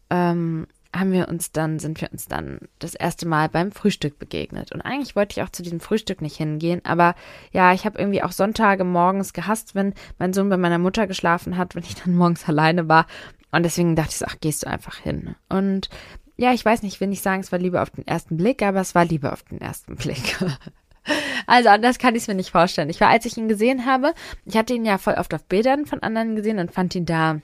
[0.09, 4.71] ähm, haben wir uns dann, sind wir uns dann das erste Mal beim Frühstück begegnet.
[4.71, 7.15] Und eigentlich wollte ich auch zu diesem Frühstück nicht hingehen, aber
[7.51, 11.57] ja, ich habe irgendwie auch Sonntage morgens gehasst, wenn mein Sohn bei meiner Mutter geschlafen
[11.57, 13.07] hat, wenn ich dann morgens alleine war.
[13.51, 15.35] Und deswegen dachte ich so, ach, gehst du einfach hin.
[15.49, 15.89] Und
[16.37, 18.63] ja, ich weiß nicht, ich will nicht sagen, es war Liebe auf den ersten Blick,
[18.63, 20.37] aber es war Liebe auf den ersten Blick.
[21.47, 22.89] Also anders kann ich es mir nicht vorstellen.
[22.89, 24.13] Ich war, als ich ihn gesehen habe,
[24.45, 27.41] ich hatte ihn ja voll oft auf Bildern von anderen gesehen und fand ihn da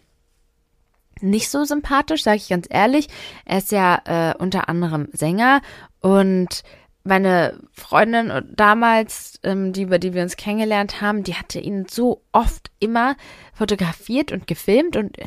[1.22, 3.08] nicht so sympathisch, sage ich ganz ehrlich.
[3.46, 5.62] Er ist ja äh, unter anderem Sänger
[6.02, 6.64] und
[7.04, 12.22] meine Freundin damals, ähm, die über die wir uns kennengelernt haben, die hatte ihn so
[12.32, 13.16] oft immer
[13.54, 15.18] fotografiert und gefilmt und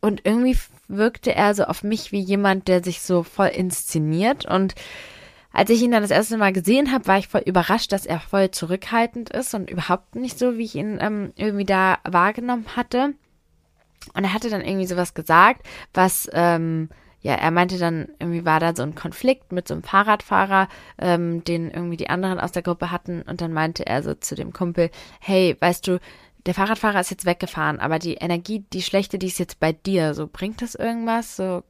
[0.00, 0.56] und irgendwie
[0.88, 4.74] wirkte er so auf mich wie jemand, der sich so voll inszeniert und
[5.54, 8.18] als ich ihn dann das erste Mal gesehen habe, war ich voll überrascht, dass er
[8.18, 13.14] voll zurückhaltend ist und überhaupt nicht so, wie ich ihn ähm, irgendwie da wahrgenommen hatte.
[14.12, 16.88] Und er hatte dann irgendwie sowas gesagt, was, ähm,
[17.20, 21.42] ja, er meinte dann, irgendwie war da so ein Konflikt mit so einem Fahrradfahrer, ähm,
[21.44, 23.22] den irgendwie die anderen aus der Gruppe hatten.
[23.22, 24.90] Und dann meinte er so zu dem Kumpel,
[25.20, 25.98] hey, weißt du,
[26.44, 30.12] der Fahrradfahrer ist jetzt weggefahren, aber die Energie, die schlechte, die ist jetzt bei dir.
[30.12, 31.36] So, bringt das irgendwas?
[31.36, 31.62] So,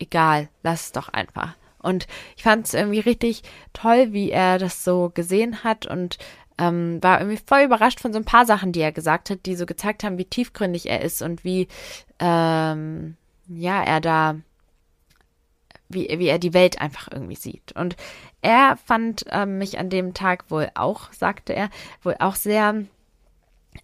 [0.00, 1.54] egal, lass es doch einfach.
[1.78, 2.06] Und
[2.36, 3.42] ich fand es irgendwie richtig
[3.72, 6.18] toll, wie er das so gesehen hat und
[6.58, 9.56] ähm, war irgendwie voll überrascht von so ein paar Sachen, die er gesagt hat, die
[9.56, 11.68] so gezeigt haben, wie tiefgründig er ist und wie,
[12.18, 13.16] ähm,
[13.48, 14.36] ja, er da,
[15.88, 17.72] wie, wie er die Welt einfach irgendwie sieht.
[17.72, 17.96] Und
[18.40, 21.70] er fand ähm, mich an dem Tag wohl auch, sagte er,
[22.02, 22.84] wohl auch sehr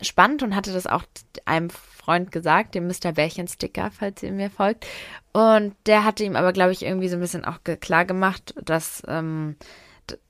[0.00, 1.04] spannend und hatte das auch
[1.44, 3.12] einem Freund gesagt, dem Mr.
[3.12, 4.86] Bärchen-Sticker, falls ihr mir folgt.
[5.32, 9.02] Und der hatte ihm aber, glaube ich, irgendwie so ein bisschen auch klar gemacht, dass,
[9.06, 9.56] ähm,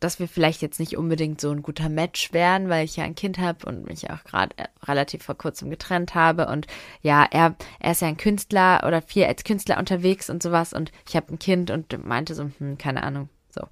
[0.00, 3.14] dass wir vielleicht jetzt nicht unbedingt so ein guter Match wären, weil ich ja ein
[3.14, 6.46] Kind habe und mich auch gerade äh, relativ vor kurzem getrennt habe.
[6.46, 6.66] Und
[7.02, 10.72] ja, er, er ist ja ein Künstler oder viel als Künstler unterwegs und sowas.
[10.72, 13.62] Und ich habe ein Kind und meinte so, hm, keine Ahnung, so.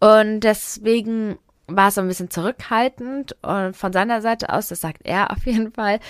[0.00, 1.38] Und deswegen
[1.76, 5.72] war so ein bisschen zurückhaltend und von seiner Seite aus, das sagt er auf jeden
[5.72, 6.00] Fall.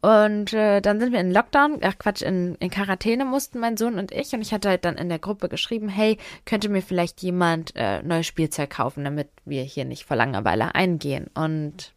[0.00, 3.98] Und äh, dann sind wir in Lockdown, ach Quatsch, in, in Quarantäne mussten mein Sohn
[3.98, 4.32] und ich.
[4.32, 8.02] Und ich hatte halt dann in der Gruppe geschrieben, hey, könnte mir vielleicht jemand äh,
[8.02, 11.28] neues Spielzeug kaufen, damit wir hier nicht vor Langeweile eingehen.
[11.34, 11.92] Und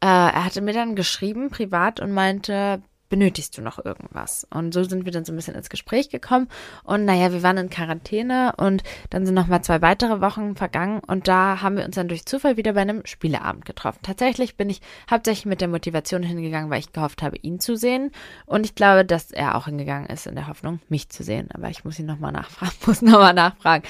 [0.00, 2.82] äh, er hatte mir dann geschrieben, privat, und meinte,
[3.14, 4.44] benötigst du noch irgendwas?
[4.50, 6.48] Und so sind wir dann so ein bisschen ins Gespräch gekommen.
[6.82, 11.00] Und naja, wir waren in Quarantäne und dann sind noch mal zwei weitere Wochen vergangen
[11.06, 14.00] und da haben wir uns dann durch Zufall wieder bei einem Spieleabend getroffen.
[14.02, 18.10] Tatsächlich bin ich hauptsächlich mit der Motivation hingegangen, weil ich gehofft habe, ihn zu sehen.
[18.46, 21.48] Und ich glaube, dass er auch hingegangen ist in der Hoffnung, mich zu sehen.
[21.54, 23.84] Aber ich muss ihn noch mal nachfragen, muss noch mal nachfragen.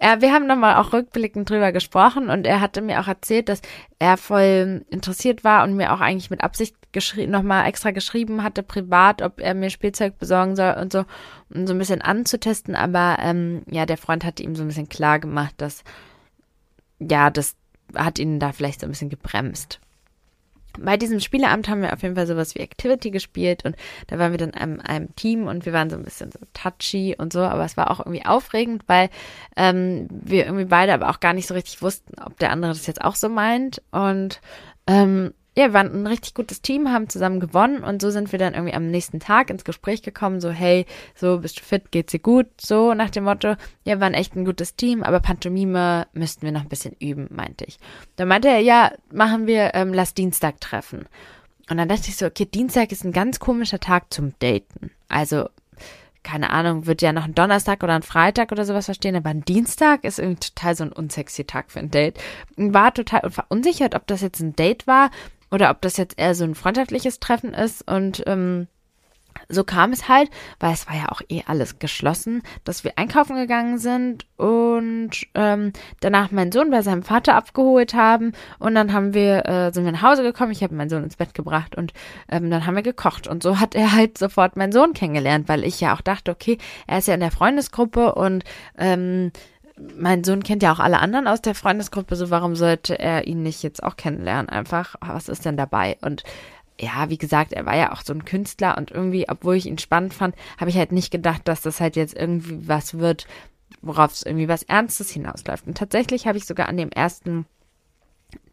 [0.00, 3.62] Ja, wir haben nochmal auch rückblickend drüber gesprochen und er hatte mir auch erzählt, dass
[3.98, 6.76] er voll interessiert war und mir auch eigentlich mit Absicht
[7.28, 11.04] nochmal extra geschrieben hatte, privat, ob er mir Spielzeug besorgen soll und so,
[11.54, 12.74] um so ein bisschen anzutesten.
[12.74, 15.84] Aber ähm, ja, der Freund hatte ihm so ein bisschen klar gemacht, dass
[16.98, 17.56] ja, das
[17.94, 19.81] hat ihn da vielleicht so ein bisschen gebremst
[20.78, 24.32] bei diesem Spieleamt haben wir auf jeden Fall sowas wie Activity gespielt und da waren
[24.32, 27.40] wir dann einem, einem Team und wir waren so ein bisschen so touchy und so,
[27.40, 29.10] aber es war auch irgendwie aufregend, weil
[29.56, 32.86] ähm, wir irgendwie beide aber auch gar nicht so richtig wussten, ob der andere das
[32.86, 34.40] jetzt auch so meint und
[34.86, 38.38] ähm, ja, wir waren ein richtig gutes Team, haben zusammen gewonnen und so sind wir
[38.38, 42.12] dann irgendwie am nächsten Tag ins Gespräch gekommen, so hey, so bist du fit, geht's
[42.12, 46.06] dir gut, so nach dem Motto, ja, wir waren echt ein gutes Team, aber Pantomime
[46.14, 47.78] müssten wir noch ein bisschen üben, meinte ich.
[48.16, 51.06] Dann meinte er, ja, machen wir, ähm, lass Dienstag treffen.
[51.68, 54.90] Und dann dachte ich so, okay, Dienstag ist ein ganz komischer Tag zum Daten.
[55.08, 55.48] Also,
[56.22, 59.44] keine Ahnung, wird ja noch ein Donnerstag oder ein Freitag oder sowas verstehen, aber ein
[59.44, 62.18] Dienstag ist irgendwie total so ein unsexy Tag für ein Date.
[62.56, 65.10] War total verunsichert, ob das jetzt ein Date war
[65.52, 67.88] oder ob das jetzt eher so ein freundschaftliches Treffen ist.
[67.88, 68.66] Und ähm,
[69.48, 70.30] so kam es halt,
[70.60, 74.26] weil es war ja auch eh alles geschlossen, dass wir einkaufen gegangen sind.
[74.36, 78.32] Und ähm, danach meinen Sohn bei seinem Vater abgeholt haben.
[78.58, 80.52] Und dann haben wir äh, sind wir nach Hause gekommen.
[80.52, 81.92] Ich habe meinen Sohn ins Bett gebracht und
[82.30, 83.26] ähm, dann haben wir gekocht.
[83.26, 86.58] Und so hat er halt sofort meinen Sohn kennengelernt, weil ich ja auch dachte, okay,
[86.86, 88.14] er ist ja in der Freundesgruppe.
[88.14, 88.44] Und
[88.78, 89.32] ähm,
[89.78, 93.42] mein Sohn kennt ja auch alle anderen aus der Freundesgruppe, so warum sollte er ihn
[93.42, 94.48] nicht jetzt auch kennenlernen?
[94.48, 95.96] Einfach, was ist denn dabei?
[96.02, 96.22] Und
[96.80, 99.78] ja, wie gesagt, er war ja auch so ein Künstler und irgendwie, obwohl ich ihn
[99.78, 103.26] spannend fand, habe ich halt nicht gedacht, dass das halt jetzt irgendwie was wird,
[103.82, 105.66] worauf es irgendwie was Ernstes hinausläuft.
[105.66, 107.46] Und tatsächlich habe ich sogar an dem ersten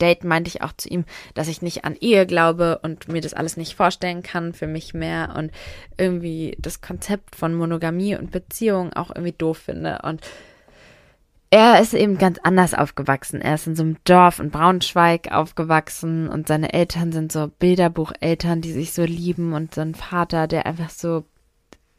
[0.02, 3.34] Date meinte ich auch zu ihm, dass ich nicht an Ehe glaube und mir das
[3.34, 5.52] alles nicht vorstellen kann für mich mehr und
[5.98, 10.22] irgendwie das Konzept von Monogamie und Beziehung auch irgendwie doof finde und
[11.52, 13.42] er ist eben ganz anders aufgewachsen.
[13.42, 18.62] Er ist in so einem Dorf in Braunschweig aufgewachsen und seine Eltern sind so Bilderbucheltern,
[18.62, 21.26] die sich so lieben und so ein Vater, der einfach so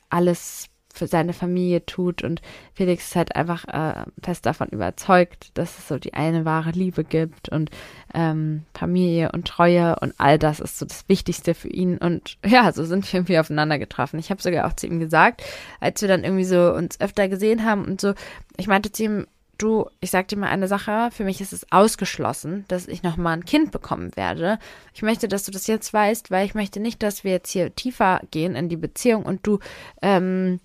[0.08, 2.42] alles für seine Familie tut und
[2.74, 7.04] Felix ist halt einfach äh, fest davon überzeugt, dass es so die eine wahre Liebe
[7.04, 7.70] gibt und
[8.12, 12.72] ähm, Familie und Treue und all das ist so das Wichtigste für ihn und ja,
[12.72, 14.18] so sind wir irgendwie aufeinander getroffen.
[14.18, 15.42] Ich habe sogar auch zu ihm gesagt,
[15.78, 18.14] als wir dann irgendwie so uns öfter gesehen haben und so,
[18.56, 19.26] ich meinte zu ihm,
[19.62, 23.34] du, ich sag dir mal eine Sache, für mich ist es ausgeschlossen, dass ich nochmal
[23.34, 24.58] ein Kind bekommen werde.
[24.94, 27.74] Ich möchte, dass du das jetzt weißt, weil ich möchte nicht, dass wir jetzt hier
[27.74, 29.58] tiefer gehen in die Beziehung und du
[30.02, 30.60] ähm,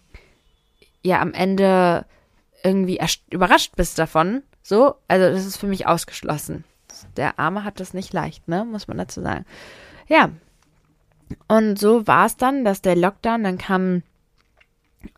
[1.04, 2.06] ja am Ende
[2.64, 4.41] irgendwie überrascht bist davon.
[4.64, 6.64] So, also das ist für mich ausgeschlossen.
[7.18, 9.46] Der Arme hat das nicht leicht, ne, muss man dazu sagen.
[10.08, 10.30] Ja.
[11.48, 14.04] Und so war es dann, dass der Lockdown, dann kam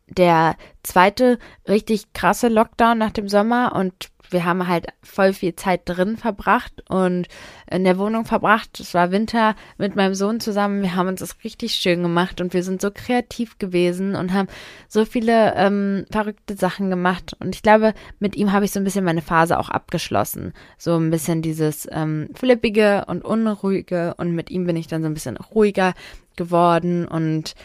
[0.07, 5.81] der zweite richtig krasse Lockdown nach dem Sommer und wir haben halt voll viel Zeit
[5.85, 7.27] drin verbracht und
[7.69, 8.79] in der Wohnung verbracht.
[8.79, 10.81] Es war Winter mit meinem Sohn zusammen.
[10.81, 14.47] Wir haben uns das richtig schön gemacht und wir sind so kreativ gewesen und haben
[14.87, 17.35] so viele ähm, verrückte Sachen gemacht.
[17.39, 20.53] Und ich glaube, mit ihm habe ich so ein bisschen meine Phase auch abgeschlossen.
[20.77, 25.07] So ein bisschen dieses ähm, flippige und unruhige und mit ihm bin ich dann so
[25.07, 25.93] ein bisschen ruhiger
[26.35, 27.55] geworden und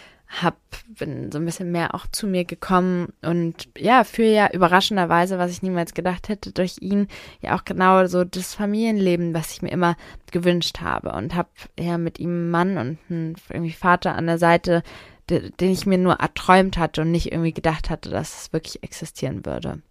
[0.41, 0.57] hab,
[0.89, 5.51] bin so ein bisschen mehr auch zu mir gekommen und ja, für ja überraschenderweise, was
[5.51, 7.09] ich niemals gedacht hätte, durch ihn
[7.43, 9.97] ja auch genau so das Familienleben, was ich mir immer
[10.31, 14.39] gewünscht habe und hab ja mit ihm einen Mann und einen irgendwie Vater an der
[14.39, 14.83] Seite,
[15.29, 19.45] den, ich mir nur erträumt hatte und nicht irgendwie gedacht hatte, dass es wirklich existieren
[19.45, 19.83] würde.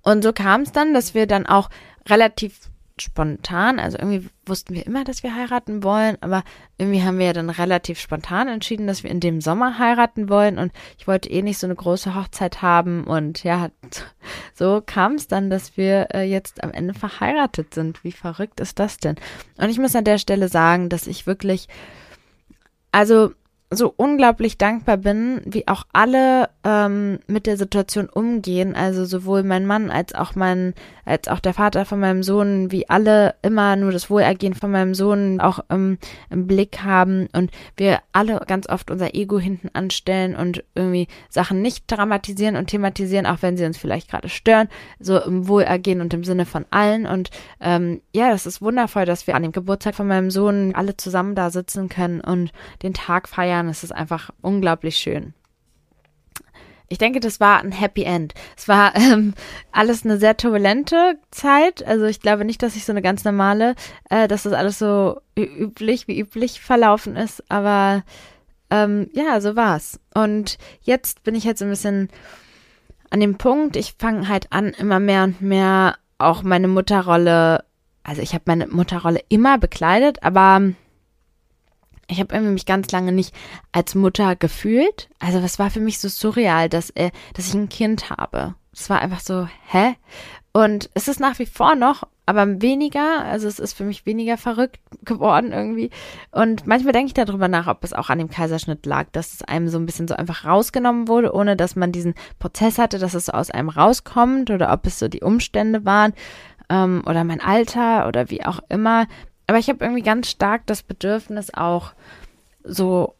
[0.00, 1.68] Und so kam es dann, dass wir dann auch
[2.08, 3.78] relativ spontan.
[3.78, 6.44] Also irgendwie wussten wir immer, dass wir heiraten wollen, aber
[6.78, 10.58] irgendwie haben wir ja dann relativ spontan entschieden, dass wir in dem Sommer heiraten wollen
[10.58, 13.70] und ich wollte eh nicht so eine große Hochzeit haben und ja,
[14.54, 18.04] so kam es dann, dass wir äh, jetzt am Ende verheiratet sind.
[18.04, 19.16] Wie verrückt ist das denn?
[19.56, 21.68] Und ich muss an der Stelle sagen, dass ich wirklich,
[22.90, 23.32] also
[23.72, 28.74] so unglaublich dankbar bin, wie auch alle ähm, mit der Situation umgehen.
[28.74, 32.88] Also sowohl mein Mann als auch mein, als auch der Vater von meinem Sohn, wie
[32.88, 35.98] alle immer nur das Wohlergehen von meinem Sohn auch ähm,
[36.30, 41.62] im Blick haben und wir alle ganz oft unser Ego hinten anstellen und irgendwie Sachen
[41.62, 44.68] nicht dramatisieren und thematisieren, auch wenn sie uns vielleicht gerade stören,
[45.00, 47.06] so im Wohlergehen und im Sinne von allen.
[47.06, 50.96] Und ähm, ja, das ist wundervoll, dass wir an dem Geburtstag von meinem Sohn alle
[50.96, 52.52] zusammen da sitzen können und
[52.82, 53.61] den Tag feiern.
[53.68, 55.34] Es ist einfach unglaublich schön.
[56.92, 58.34] Ich denke, das war ein Happy End.
[58.54, 59.32] Es war ähm,
[59.72, 61.82] alles eine sehr turbulente Zeit.
[61.86, 63.74] Also ich glaube nicht, dass ich so eine ganz normale,
[64.10, 67.42] äh, dass das alles so üblich wie üblich verlaufen ist.
[67.50, 68.02] Aber
[68.70, 70.00] ähm, ja, so war's.
[70.14, 72.10] Und jetzt bin ich jetzt ein bisschen
[73.08, 73.76] an dem Punkt.
[73.76, 77.64] Ich fange halt an, immer mehr und mehr auch meine Mutterrolle.
[78.02, 80.72] Also ich habe meine Mutterrolle immer bekleidet, aber
[82.08, 83.34] ich habe mich ganz lange nicht
[83.72, 85.08] als Mutter gefühlt.
[85.18, 88.54] Also was war für mich so surreal, dass, äh, dass ich ein Kind habe.
[88.72, 89.96] Es war einfach so, hä?
[90.52, 94.36] Und es ist nach wie vor noch, aber weniger, also es ist für mich weniger
[94.36, 95.90] verrückt geworden irgendwie.
[96.30, 99.42] Und manchmal denke ich darüber nach, ob es auch an dem Kaiserschnitt lag, dass es
[99.42, 103.14] einem so ein bisschen so einfach rausgenommen wurde, ohne dass man diesen Prozess hatte, dass
[103.14, 106.12] es so aus einem rauskommt oder ob es so die Umstände waren
[106.68, 109.06] ähm, oder mein Alter oder wie auch immer.
[109.52, 111.92] Aber ich habe irgendwie ganz stark das Bedürfnis auch
[112.64, 113.16] so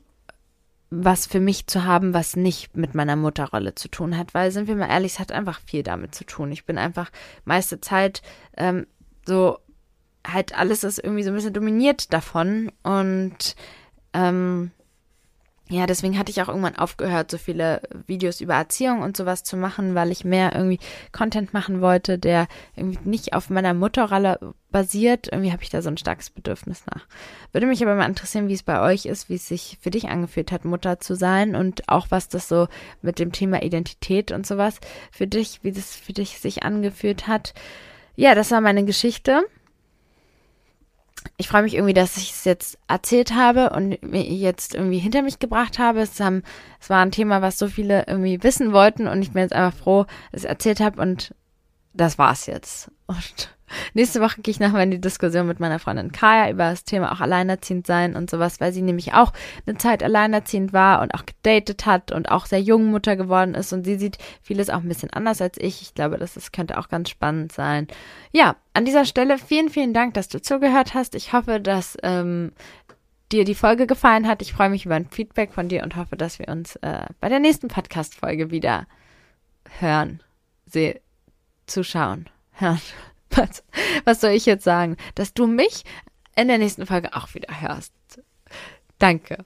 [0.88, 4.66] was für mich zu haben, was nicht mit meiner Mutterrolle zu tun hat, weil sind
[4.66, 6.50] wir mal ehrlich, es hat einfach viel damit zu tun.
[6.50, 7.10] Ich bin einfach
[7.44, 8.22] meiste Zeit
[8.56, 8.86] ähm,
[9.26, 9.58] so
[10.26, 13.54] halt alles ist irgendwie so ein bisschen dominiert davon und
[14.14, 14.70] ähm,
[15.72, 19.56] ja, deswegen hatte ich auch irgendwann aufgehört, so viele Videos über Erziehung und sowas zu
[19.56, 20.78] machen, weil ich mehr irgendwie
[21.12, 22.46] Content machen wollte, der
[22.76, 25.28] irgendwie nicht auf meiner Mutterrolle basiert.
[25.32, 27.06] Irgendwie habe ich da so ein starkes Bedürfnis nach.
[27.52, 30.08] Würde mich aber mal interessieren, wie es bei euch ist, wie es sich für dich
[30.08, 32.68] angefühlt hat, Mutter zu sein und auch was das so
[33.00, 34.78] mit dem Thema Identität und sowas
[35.10, 37.54] für dich, wie das für dich sich angefühlt hat.
[38.14, 39.42] Ja, das war meine Geschichte
[41.36, 45.38] ich freue mich irgendwie, dass ich es jetzt erzählt habe und jetzt irgendwie hinter mich
[45.38, 46.00] gebracht habe.
[46.00, 46.42] Es, haben,
[46.80, 49.76] es war ein Thema, was so viele irgendwie wissen wollten und ich bin jetzt einfach
[49.78, 51.34] froh, dass ich es erzählt habe und
[51.94, 52.90] das war's jetzt.
[53.06, 53.56] Und
[53.94, 57.12] Nächste Woche gehe ich nochmal in die Diskussion mit meiner Freundin Kaya über das Thema
[57.12, 59.32] auch alleinerziehend sein und sowas, weil sie nämlich auch
[59.66, 63.72] eine Zeit alleinerziehend war und auch gedatet hat und auch sehr jung Mutter geworden ist
[63.72, 65.82] und sie sieht vieles auch ein bisschen anders als ich.
[65.82, 67.86] Ich glaube, das, das könnte auch ganz spannend sein.
[68.32, 71.14] Ja, an dieser Stelle vielen, vielen Dank, dass du zugehört hast.
[71.14, 72.52] Ich hoffe, dass ähm,
[73.32, 74.42] dir die Folge gefallen hat.
[74.42, 77.28] Ich freue mich über ein Feedback von dir und hoffe, dass wir uns äh, bei
[77.28, 78.86] der nächsten Podcast-Folge wieder
[79.78, 80.22] hören,
[80.66, 80.98] sehen,
[81.66, 82.80] zuschauen, hören.
[83.34, 83.64] Was,
[84.04, 84.96] was soll ich jetzt sagen?
[85.14, 85.84] Dass du mich
[86.36, 87.92] in der nächsten Folge auch wieder hörst.
[88.98, 89.44] Danke.